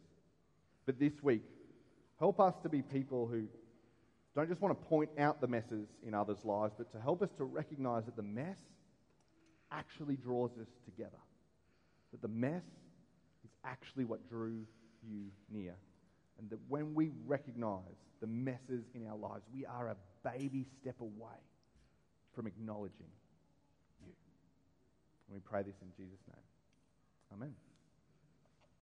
But 0.85 0.99
this 0.99 1.13
week, 1.21 1.43
help 2.19 2.39
us 2.39 2.53
to 2.63 2.69
be 2.69 2.81
people 2.81 3.27
who 3.27 3.47
don't 4.35 4.49
just 4.49 4.61
want 4.61 4.79
to 4.79 4.87
point 4.87 5.11
out 5.19 5.41
the 5.41 5.47
messes 5.47 5.87
in 6.05 6.13
others' 6.13 6.43
lives, 6.43 6.73
but 6.77 6.91
to 6.93 6.99
help 6.99 7.21
us 7.21 7.29
to 7.37 7.43
recognize 7.43 8.05
that 8.05 8.15
the 8.15 8.23
mess 8.23 8.57
actually 9.71 10.15
draws 10.15 10.51
us 10.59 10.67
together. 10.85 11.21
That 12.11 12.21
the 12.21 12.27
mess 12.27 12.63
is 13.43 13.51
actually 13.63 14.05
what 14.05 14.27
drew 14.29 14.65
you 15.07 15.25
near. 15.51 15.75
And 16.39 16.49
that 16.49 16.59
when 16.67 16.95
we 16.95 17.11
recognize 17.25 17.79
the 18.21 18.27
messes 18.27 18.85
in 18.95 19.07
our 19.07 19.17
lives, 19.17 19.43
we 19.53 19.65
are 19.65 19.89
a 19.89 19.95
baby 20.23 20.65
step 20.81 20.99
away 20.99 21.39
from 22.33 22.47
acknowledging 22.47 23.11
you. 24.01 24.13
And 25.27 25.35
we 25.35 25.39
pray 25.39 25.61
this 25.61 25.75
in 25.81 25.89
Jesus' 25.95 26.21
name. 26.27 26.43
Amen. 27.33 27.53